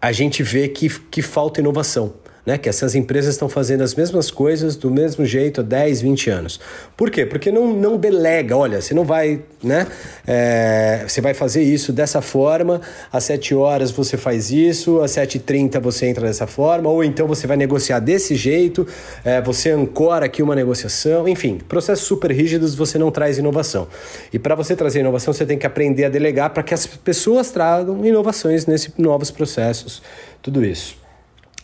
[0.00, 2.12] a gente vê que, que falta inovação
[2.46, 2.56] né?
[2.56, 6.60] Que essas empresas estão fazendo as mesmas coisas do mesmo jeito há 10, 20 anos.
[6.96, 7.26] Por quê?
[7.26, 9.88] Porque não, não delega, olha, você não vai, né?
[10.24, 12.80] É, você vai fazer isso dessa forma,
[13.12, 17.46] às 7 horas você faz isso, às 7h30 você entra dessa forma, ou então você
[17.46, 18.86] vai negociar desse jeito,
[19.24, 23.88] é, você ancora aqui uma negociação, enfim, processos super rígidos você não traz inovação.
[24.32, 27.50] E para você trazer inovação, você tem que aprender a delegar para que as pessoas
[27.50, 30.00] tragam inovações nesses novos processos,
[30.40, 31.05] tudo isso.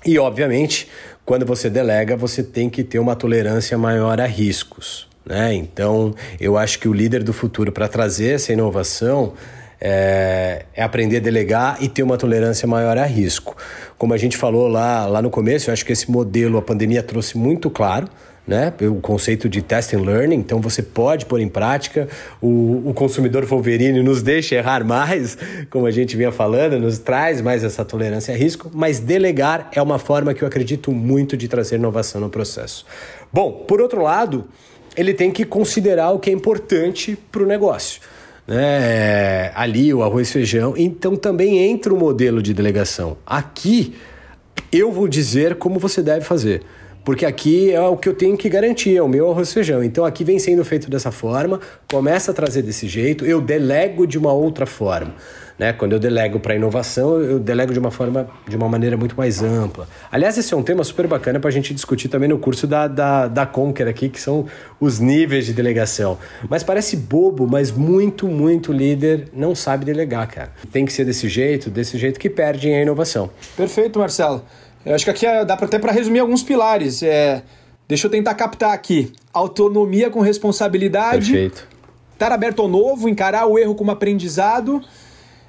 [0.04, 0.88] E, obviamente,
[1.24, 5.08] quando você delega, você tem que ter uma tolerância maior a riscos.
[5.24, 5.54] Né?
[5.54, 9.34] Então, eu acho que o líder do futuro, para trazer essa inovação,
[9.80, 13.56] é, é, aprender a delegar e ter uma tolerância maior a risco.
[13.98, 17.02] Como a gente falou lá, lá no começo, eu acho que esse modelo a pandemia
[17.02, 18.08] trouxe muito claro
[18.46, 18.72] né?
[18.82, 22.08] O conceito de test and learning, então você pode pôr em prática.
[22.40, 25.38] O, o consumidor Wolverine nos deixa errar mais,
[25.70, 29.80] como a gente vinha falando, nos traz mais essa tolerância a risco, mas delegar é
[29.80, 32.84] uma forma que eu acredito muito de trazer inovação no processo.
[33.32, 34.44] Bom, por outro lado,
[34.96, 38.00] ele tem que considerar o que é importante para o negócio.
[38.46, 39.52] Né?
[39.54, 40.74] Ali, o arroz e feijão.
[40.76, 43.16] Então também entra o modelo de delegação.
[43.24, 43.94] Aqui,
[44.72, 46.62] eu vou dizer como você deve fazer
[47.04, 49.82] porque aqui é o que eu tenho que garantir, é o meu arroz e feijão.
[49.82, 54.18] Então aqui vem sendo feito dessa forma, começa a trazer desse jeito, eu delego de
[54.18, 55.14] uma outra forma.
[55.58, 55.72] Né?
[55.72, 59.42] Quando eu delego para inovação, eu delego de uma forma, de uma maneira muito mais
[59.42, 59.86] ampla.
[60.10, 62.88] Aliás, esse é um tema super bacana para a gente discutir também no curso da,
[62.88, 64.46] da, da Conquer aqui, que são
[64.80, 66.18] os níveis de delegação.
[66.48, 70.52] Mas parece bobo, mas muito, muito líder não sabe delegar, cara.
[70.72, 73.30] Tem que ser desse jeito, desse jeito que perdem a inovação.
[73.56, 74.42] Perfeito, Marcelo.
[74.84, 77.02] Eu acho que aqui é, dá até para resumir alguns pilares.
[77.02, 77.42] É,
[77.88, 79.12] deixa eu tentar captar aqui.
[79.32, 81.32] Autonomia com responsabilidade.
[81.32, 81.68] Perfeito.
[82.12, 84.82] Estar aberto ao novo, encarar o erro como aprendizado.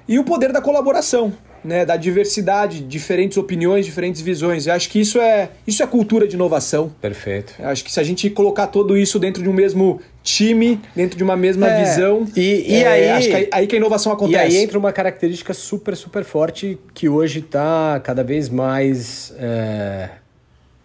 [0.08, 1.32] E o poder da colaboração
[1.64, 4.66] né, da diversidade, diferentes opiniões, diferentes visões.
[4.66, 6.92] Eu acho que isso é, isso é cultura de inovação.
[7.00, 7.54] Perfeito.
[7.58, 11.16] Eu acho que se a gente colocar tudo isso dentro de um mesmo time, dentro
[11.16, 13.78] de uma mesma é, visão, e, e é, aí, acho que aí, aí, que a
[13.78, 14.54] inovação acontece.
[14.54, 20.08] E aí entra uma característica super, super forte que hoje está cada vez mais é,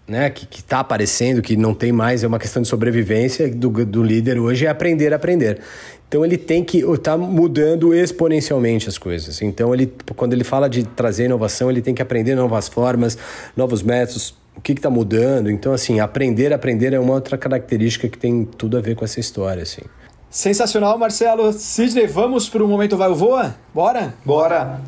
[0.10, 3.70] né, que, que tá aparecendo, que não tem mais, é uma questão de sobrevivência do,
[3.86, 5.60] do líder hoje, é aprender a aprender.
[6.08, 9.42] Então ele tem que estar tá mudando exponencialmente as coisas.
[9.44, 13.16] Então ele, quando ele fala de trazer inovação, ele tem que aprender novas formas,
[13.56, 15.52] novos métodos, o que está mudando.
[15.52, 19.20] Então assim, aprender, aprender é uma outra característica que tem tudo a ver com essa
[19.20, 19.84] história, assim.
[20.32, 21.54] Sensacional, Marcelo.
[21.54, 23.56] Sidney, vamos para o momento vai ou voa?
[23.74, 24.14] Bora?
[24.26, 24.82] Bora.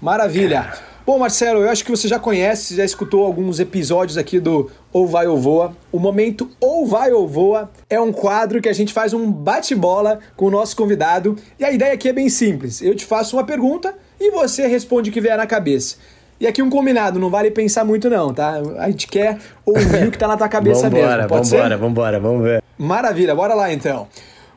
[0.00, 0.87] Maravilha.
[1.08, 5.06] Bom, Marcelo, eu acho que você já conhece, já escutou alguns episódios aqui do Ou
[5.06, 5.74] Vai ou Voa.
[5.90, 10.18] O momento Ou Vai ou Voa é um quadro que a gente faz um bate-bola
[10.36, 11.34] com o nosso convidado.
[11.58, 12.82] E a ideia aqui é bem simples.
[12.82, 15.96] Eu te faço uma pergunta e você responde o que vier na cabeça.
[16.38, 18.60] E aqui um combinado, não vale pensar muito não, tá?
[18.76, 21.28] A gente quer ouvir o que tá na tua cabeça vambora, mesmo.
[21.30, 21.80] Pode vambora, ser?
[21.80, 22.62] vambora, vamos ver.
[22.76, 24.08] Maravilha, bora lá então.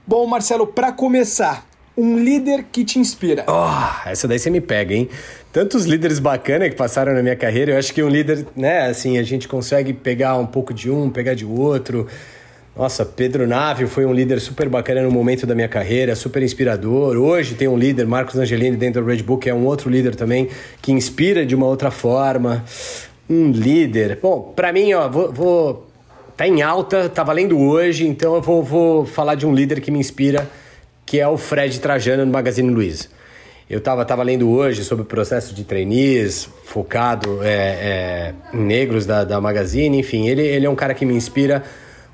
[0.06, 1.66] Bom, Marcelo, para começar,
[1.98, 3.46] um líder que te inspira.
[3.48, 5.10] Oh, essa daí você me pega, hein?
[5.52, 9.18] Tantos líderes bacanas que passaram na minha carreira, eu acho que um líder, né, assim,
[9.18, 12.08] a gente consegue pegar um pouco de um, pegar de outro.
[12.74, 17.18] Nossa, Pedro Nave foi um líder super bacana no momento da minha carreira, super inspirador.
[17.18, 20.16] Hoje tem um líder, Marcos Angelini, dentro do Red Bull, que é um outro líder
[20.16, 20.48] também,
[20.82, 22.64] que inspira de uma outra forma.
[23.30, 24.20] Um líder.
[24.22, 25.88] Bom, para mim, ó, vou, vou.
[26.38, 29.92] Tá em alta, tá valendo hoje, então eu vou, vou falar de um líder que
[29.92, 30.50] me inspira
[31.06, 33.10] que é o Fred Trajano no Magazine Luiza.
[33.70, 39.06] Eu estava tava lendo hoje sobre o processo de trainees, focado é, é, em negros
[39.06, 41.64] da, da Magazine, enfim, ele, ele é um cara que me inspira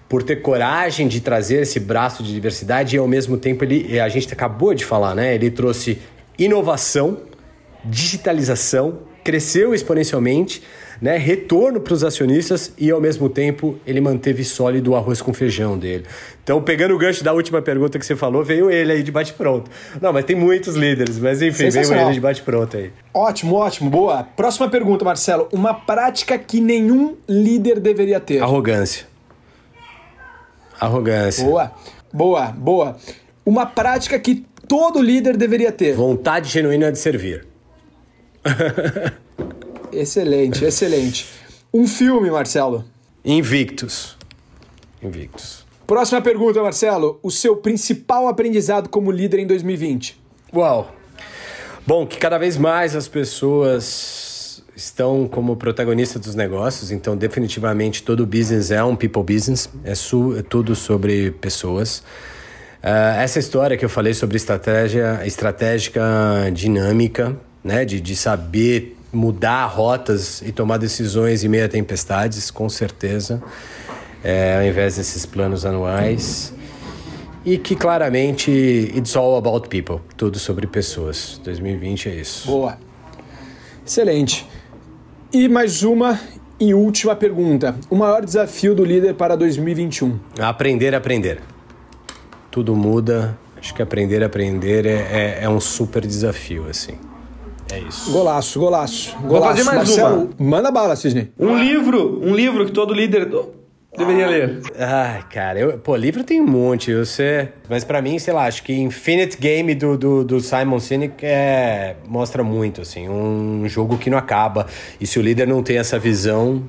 [0.08, 4.08] por ter coragem de trazer esse braço de diversidade e ao mesmo tempo ele, a
[4.08, 5.36] gente acabou de falar, né?
[5.36, 6.00] Ele trouxe
[6.38, 7.18] inovação,
[7.84, 10.64] digitalização, cresceu exponencialmente,
[11.02, 15.34] né, retorno para os acionistas e ao mesmo tempo ele manteve sólido o arroz com
[15.34, 16.06] feijão dele.
[16.44, 19.70] Então, pegando o gancho da última pergunta que você falou, veio ele aí de bate-pronto.
[20.02, 22.92] Não, mas tem muitos líderes, mas enfim, veio ele de bate-pronto aí.
[23.14, 24.24] Ótimo, ótimo, boa.
[24.24, 25.48] Próxima pergunta, Marcelo.
[25.52, 28.42] Uma prática que nenhum líder deveria ter.
[28.42, 29.06] Arrogância.
[30.80, 31.44] Arrogância.
[31.44, 31.72] Boa,
[32.14, 32.98] boa, boa.
[33.46, 35.94] Uma prática que todo líder deveria ter.
[35.94, 37.46] Vontade genuína de servir.
[39.92, 41.28] Excelente, excelente.
[41.74, 42.86] Um filme, Marcelo.
[43.24, 44.18] Invictus.
[45.02, 45.66] Invictus.
[45.86, 47.20] Próxima pergunta, Marcelo.
[47.24, 50.20] O seu principal aprendizado como líder em 2020?
[50.54, 50.94] Uau.
[51.86, 58.26] Bom, que cada vez mais as pessoas estão como protagonistas dos negócios, então definitivamente todo
[58.26, 62.00] business é um people business, é, su, é tudo sobre pessoas.
[62.84, 66.02] Uh, essa história que eu falei sobre estratégia estratégica
[66.54, 72.70] dinâmica, né, de, de saber mudar rotas e tomar decisões em meio a tempestades, com
[72.70, 73.42] certeza,
[74.24, 76.54] é, ao invés desses planos anuais.
[77.44, 78.52] E que claramente
[78.96, 81.40] it's all about people, tudo sobre pessoas.
[81.44, 82.48] 2020 é isso.
[82.48, 82.78] Boa.
[83.86, 84.46] Excelente.
[85.32, 86.20] E mais uma
[86.60, 87.76] e última pergunta.
[87.90, 90.20] O maior desafio do líder para 2021?
[90.40, 91.42] Aprender a aprender.
[92.52, 93.38] Tudo muda.
[93.58, 97.07] Acho que aprender a aprender é, é, é um super desafio, assim.
[97.72, 98.12] É isso.
[98.12, 99.18] Golaço, golaço.
[99.18, 99.28] golaço.
[99.28, 100.50] Vou fazer mais Marcelo, uma.
[100.50, 101.32] Manda bala, Cisne.
[101.40, 103.30] Um livro, um livro que todo líder
[103.98, 104.62] deveria ler.
[104.78, 107.50] Ai, cara, eu, pô, livro tem um monte, eu sei.
[107.68, 111.96] Mas para mim, sei lá, acho que Infinite Game do, do, do, Simon Sinek é,
[112.08, 114.68] mostra muito, assim, um jogo que não acaba.
[115.02, 116.64] E se o líder não tem essa visão,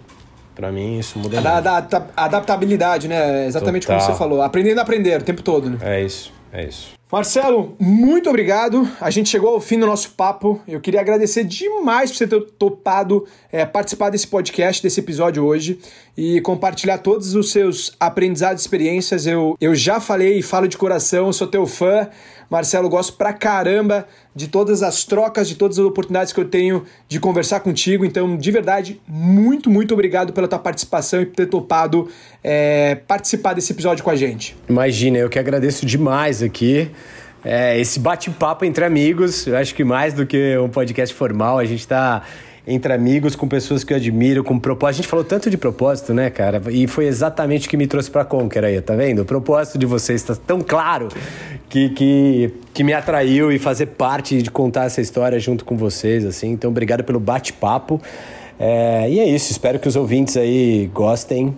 [0.54, 1.94] para mim isso muda a, muito.
[1.94, 3.46] A, adaptabilidade, né?
[3.46, 4.00] Exatamente Total.
[4.00, 4.42] como você falou.
[4.42, 5.78] Aprendendo a aprender o tempo todo, né?
[5.82, 6.98] É isso, é isso.
[7.10, 8.86] Marcelo, muito obrigado.
[9.00, 10.60] A gente chegou ao fim do nosso papo.
[10.68, 15.78] Eu queria agradecer demais por você ter topado é, participar desse podcast, desse episódio hoje
[16.16, 19.26] e compartilhar todos os seus aprendizados e experiências.
[19.26, 22.08] Eu, eu já falei e falo de coração, sou teu fã.
[22.50, 26.84] Marcelo, gosto pra caramba de todas as trocas, de todas as oportunidades que eu tenho
[27.08, 28.04] de conversar contigo.
[28.04, 32.08] Então, de verdade, muito, muito obrigado pela tua participação e por ter topado
[32.42, 34.56] é, participar desse episódio com a gente.
[34.68, 36.90] Imagina, eu que agradeço demais aqui.
[37.44, 41.64] É, esse bate-papo entre amigos, eu acho que mais do que um podcast formal, a
[41.64, 42.22] gente está
[42.68, 44.88] entre amigos, com pessoas que eu admiro, com propósito.
[44.88, 46.62] A gente falou tanto de propósito, né, cara?
[46.70, 49.22] E foi exatamente o que me trouxe para Conquer aí, tá vendo?
[49.22, 51.08] O propósito de vocês está tão claro
[51.68, 56.26] que, que, que me atraiu e fazer parte de contar essa história junto com vocês,
[56.26, 56.50] assim.
[56.50, 58.00] Então, obrigado pelo bate-papo.
[58.60, 61.54] É, e é isso, espero que os ouvintes aí gostem.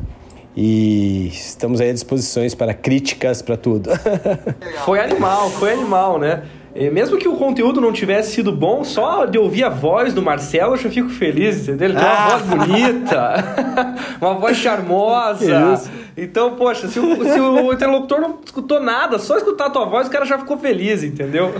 [0.57, 3.91] E estamos aí à disposição para críticas, para tudo.
[4.85, 6.43] foi animal, foi animal, né?
[6.89, 10.74] Mesmo que o conteúdo não tivesse sido bom, só de ouvir a voz do Marcelo
[10.74, 11.89] eu já fico feliz, entendeu?
[11.89, 12.28] Ele tem uma ah.
[12.28, 13.35] voz bonita,
[14.18, 15.91] uma voz charmosa.
[16.16, 20.07] Então, poxa, se o, se o interlocutor não escutou nada, só escutar a tua voz,
[20.07, 21.55] o cara já ficou feliz, entendeu?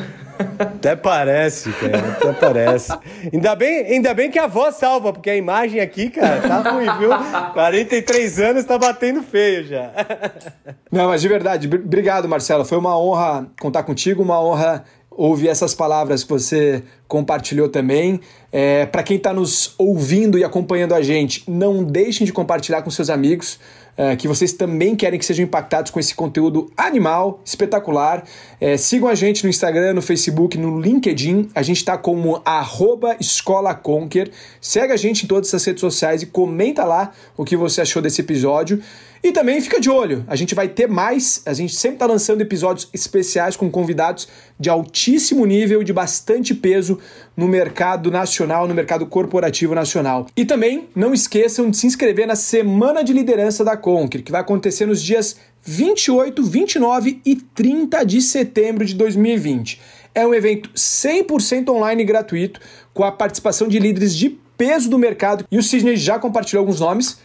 [0.59, 1.99] Até parece, cara.
[1.99, 2.93] Até parece.
[3.33, 6.87] Ainda bem, ainda bem que a voz salva, porque a imagem aqui, cara, tá ruim,
[6.99, 7.11] viu?
[7.53, 9.91] 43 anos tá batendo feio já.
[10.91, 12.65] Não, mas de verdade, obrigado, Marcelo.
[12.65, 14.85] Foi uma honra contar contigo, uma honra
[15.27, 18.21] ouvir essas palavras que você compartilhou também.
[18.51, 22.91] É, Para quem está nos ouvindo e acompanhando a gente, não deixem de compartilhar com
[22.91, 23.59] seus amigos.
[23.99, 28.25] É, que vocês também querem que sejam impactados com esse conteúdo animal, espetacular.
[28.59, 31.51] É, sigam a gente no Instagram, no Facebook, no LinkedIn.
[31.55, 34.31] A gente está como arroba Escola Conquer.
[34.59, 38.01] Segue a gente em todas essas redes sociais e comenta lá o que você achou
[38.01, 38.83] desse episódio.
[39.23, 42.41] E também fica de olho, a gente vai ter mais, a gente sempre está lançando
[42.41, 44.27] episódios especiais com convidados
[44.59, 46.99] de altíssimo nível, de bastante peso
[47.37, 50.27] no mercado nacional, no mercado corporativo nacional.
[50.35, 54.41] E também não esqueçam de se inscrever na Semana de Liderança da Conquer, que vai
[54.41, 59.83] acontecer nos dias 28, 29 e 30 de setembro de 2020.
[60.15, 62.59] É um evento 100% online e gratuito,
[62.95, 66.81] com a participação de líderes de peso do mercado, e o Sidney já compartilhou alguns
[66.81, 67.19] nomes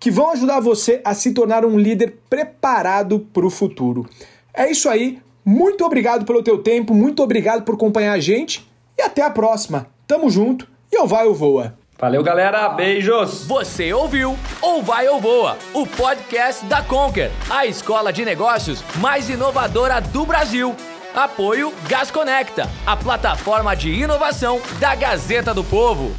[0.00, 4.08] que vão ajudar você a se tornar um líder preparado para o futuro.
[4.54, 5.20] É isso aí.
[5.44, 8.66] Muito obrigado pelo teu tempo, muito obrigado por acompanhar a gente
[8.98, 9.86] e até a próxima.
[10.06, 11.78] Tamo junto e ou vai ou voa.
[11.98, 12.66] Valeu, galera.
[12.70, 13.44] Beijos.
[13.44, 19.28] Você ouviu Ou Vai ou Voa, o podcast da Conquer, a escola de negócios mais
[19.28, 20.74] inovadora do Brasil.
[21.14, 26.14] Apoio Gas Conecta, a plataforma de inovação da Gazeta do Povo.